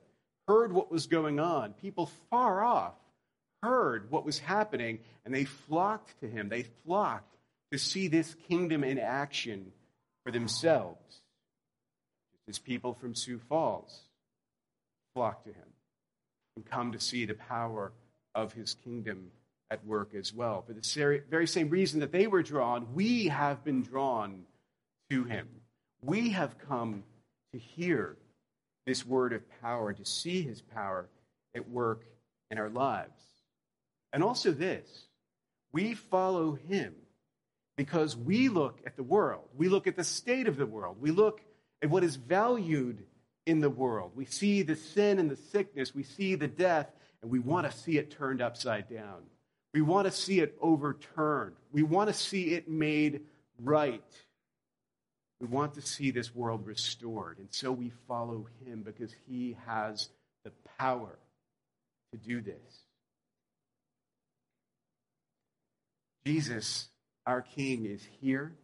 heard 0.46 0.72
what 0.72 0.92
was 0.92 1.08
going 1.08 1.40
on. 1.40 1.72
People 1.72 2.06
far 2.30 2.62
off 2.62 2.94
heard 3.62 4.10
what 4.12 4.24
was 4.24 4.38
happening, 4.38 5.00
and 5.24 5.34
they 5.34 5.44
flocked 5.44 6.20
to 6.20 6.28
him. 6.28 6.48
They 6.48 6.62
flocked 6.84 7.36
to 7.72 7.78
see 7.78 8.06
this 8.06 8.36
kingdom 8.48 8.84
in 8.84 8.98
action 8.98 9.72
for 10.22 10.30
themselves. 10.30 11.20
As 12.48 12.60
people 12.60 12.94
from 12.94 13.16
Sioux 13.16 13.40
Falls 13.48 14.02
flock 15.14 15.42
to 15.44 15.50
him 15.50 15.66
and 16.54 16.64
come 16.64 16.92
to 16.92 17.00
see 17.00 17.24
the 17.24 17.34
power 17.34 17.92
of 18.36 18.52
his 18.52 18.74
kingdom 18.84 19.32
at 19.70 19.84
work 19.84 20.14
as 20.14 20.32
well. 20.32 20.62
For 20.62 20.74
the 20.74 21.22
very 21.28 21.46
same 21.48 21.70
reason 21.70 22.00
that 22.00 22.12
they 22.12 22.28
were 22.28 22.42
drawn, 22.42 22.94
we 22.94 23.28
have 23.28 23.64
been 23.64 23.82
drawn 23.82 24.42
to 25.10 25.24
him. 25.24 25.48
We 26.02 26.30
have 26.30 26.58
come 26.58 27.02
to 27.52 27.58
hear 27.58 28.16
this 28.84 29.04
word 29.04 29.32
of 29.32 29.42
power, 29.60 29.92
to 29.92 30.04
see 30.04 30.42
his 30.42 30.60
power 30.60 31.08
at 31.56 31.68
work 31.68 32.04
in 32.50 32.58
our 32.58 32.68
lives. 32.68 33.10
And 34.12 34.22
also 34.22 34.52
this 34.52 34.86
we 35.72 35.94
follow 35.94 36.52
him 36.52 36.94
because 37.76 38.16
we 38.16 38.48
look 38.48 38.80
at 38.86 38.96
the 38.96 39.02
world, 39.02 39.48
we 39.56 39.68
look 39.68 39.86
at 39.86 39.96
the 39.96 40.04
state 40.04 40.46
of 40.46 40.56
the 40.56 40.66
world, 40.66 40.98
we 41.00 41.10
look 41.10 41.40
at 41.82 41.90
what 41.90 42.04
is 42.04 42.16
valued 42.16 43.02
in 43.46 43.60
the 43.60 43.70
world. 43.70 44.12
We 44.14 44.24
see 44.24 44.62
the 44.62 44.76
sin 44.76 45.18
and 45.18 45.30
the 45.30 45.36
sickness, 45.36 45.94
we 45.94 46.02
see 46.02 46.34
the 46.34 46.48
death, 46.48 46.90
and 47.22 47.30
we 47.30 47.38
want 47.38 47.70
to 47.70 47.76
see 47.76 47.98
it 47.98 48.10
turned 48.10 48.40
upside 48.40 48.88
down. 48.88 49.22
We 49.74 49.82
want 49.82 50.06
to 50.06 50.12
see 50.12 50.40
it 50.40 50.56
overturned. 50.60 51.56
We 51.72 51.82
want 51.82 52.08
to 52.08 52.14
see 52.14 52.54
it 52.54 52.68
made 52.68 53.20
right. 53.62 54.02
We 55.40 55.46
want 55.46 55.74
to 55.74 55.82
see 55.82 56.10
this 56.10 56.34
world 56.34 56.66
restored. 56.66 57.38
And 57.38 57.48
so 57.50 57.72
we 57.72 57.92
follow 58.08 58.46
him 58.64 58.82
because 58.82 59.14
he 59.28 59.56
has 59.66 60.08
the 60.44 60.52
power 60.78 61.18
to 62.12 62.18
do 62.18 62.40
this. 62.40 62.86
Jesus, 66.24 66.88
our 67.26 67.42
King, 67.42 67.84
is 67.84 68.02
here, 68.20 68.56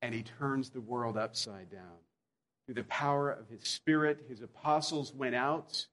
and 0.00 0.14
he 0.14 0.22
turns 0.22 0.70
the 0.70 0.80
world 0.80 1.16
upside 1.16 1.70
down. 1.70 2.00
Through 2.66 2.76
the 2.76 2.84
power 2.84 3.30
of 3.30 3.48
his 3.48 3.68
Spirit, 3.68 4.24
his 4.28 4.40
apostles 4.40 5.12
went 5.12 5.34
out, 5.34 5.86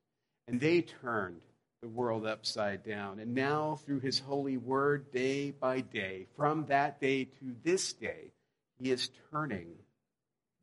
and 0.50 0.60
they 0.60 0.82
turned 0.82 1.42
the 1.84 1.88
world 1.88 2.26
upside 2.26 2.84
down. 2.84 3.20
And 3.20 3.36
now, 3.36 3.80
through 3.86 4.00
his 4.00 4.20
holy 4.20 4.58
word, 4.58 5.12
day 5.12 5.52
by 5.52 5.82
day, 5.82 6.26
from 6.36 6.66
that 6.66 7.00
day 7.00 7.26
to 7.26 7.56
this 7.64 7.94
day, 7.94 8.32
he 8.80 8.90
is 8.90 9.12
turning 9.32 9.68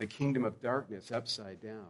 the 0.00 0.08
kingdom 0.08 0.44
of 0.44 0.60
darkness 0.60 1.12
upside 1.12 1.62
down. 1.62 1.86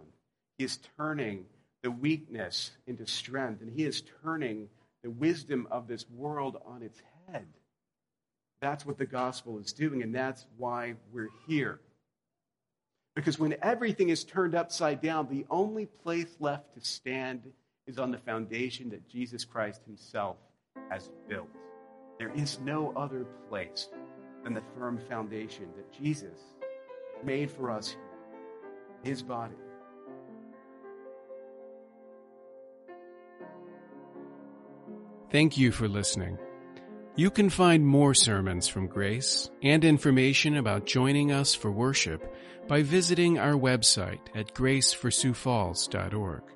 He 0.58 0.64
is 0.64 0.78
turning 0.98 1.46
the 1.82 1.90
weakness 1.90 2.70
into 2.86 3.06
strength, 3.06 3.62
and 3.62 3.72
he 3.72 3.84
is 3.84 4.02
turning 4.22 4.68
the 5.02 5.10
wisdom 5.10 5.66
of 5.70 5.88
this 5.88 6.04
world 6.10 6.60
on 6.66 6.82
its 6.82 7.00
head. 7.26 7.46
That's 8.60 8.84
what 8.84 8.98
the 8.98 9.06
gospel 9.06 9.58
is 9.58 9.72
doing, 9.72 10.02
and 10.02 10.14
that's 10.14 10.44
why 10.58 10.96
we're 11.12 11.30
here. 11.48 11.80
Because 13.14 13.38
when 13.38 13.56
everything 13.62 14.10
is 14.10 14.22
turned 14.22 14.54
upside 14.54 15.00
down, 15.00 15.28
the 15.30 15.46
only 15.48 15.86
place 15.86 16.36
left 16.38 16.74
to 16.74 16.80
stand 16.82 17.42
is 17.86 17.98
on 17.98 18.10
the 18.10 18.18
foundation 18.18 18.90
that 18.90 19.08
Jesus 19.08 19.44
Christ 19.44 19.82
himself 19.86 20.36
has 20.90 21.10
built. 21.28 21.48
There 22.18 22.32
is 22.34 22.58
no 22.60 22.92
other 22.96 23.24
place 23.48 23.88
than 24.42 24.54
the 24.54 24.62
firm 24.76 24.98
foundation 25.08 25.68
that 25.76 25.92
Jesus 25.92 26.40
made 27.24 27.50
for 27.50 27.70
us, 27.70 27.96
his 29.02 29.22
body. 29.22 29.54
Thank 35.30 35.58
you 35.58 35.72
for 35.72 35.88
listening. 35.88 36.38
You 37.16 37.30
can 37.30 37.50
find 37.50 37.86
more 37.86 38.14
sermons 38.14 38.68
from 38.68 38.86
Grace 38.86 39.50
and 39.62 39.84
information 39.84 40.56
about 40.56 40.86
joining 40.86 41.32
us 41.32 41.54
for 41.54 41.72
worship 41.72 42.32
by 42.68 42.82
visiting 42.82 43.38
our 43.38 43.54
website 43.54 44.20
at 44.34 44.54
graceforsiouxfalls.org. 44.54 46.55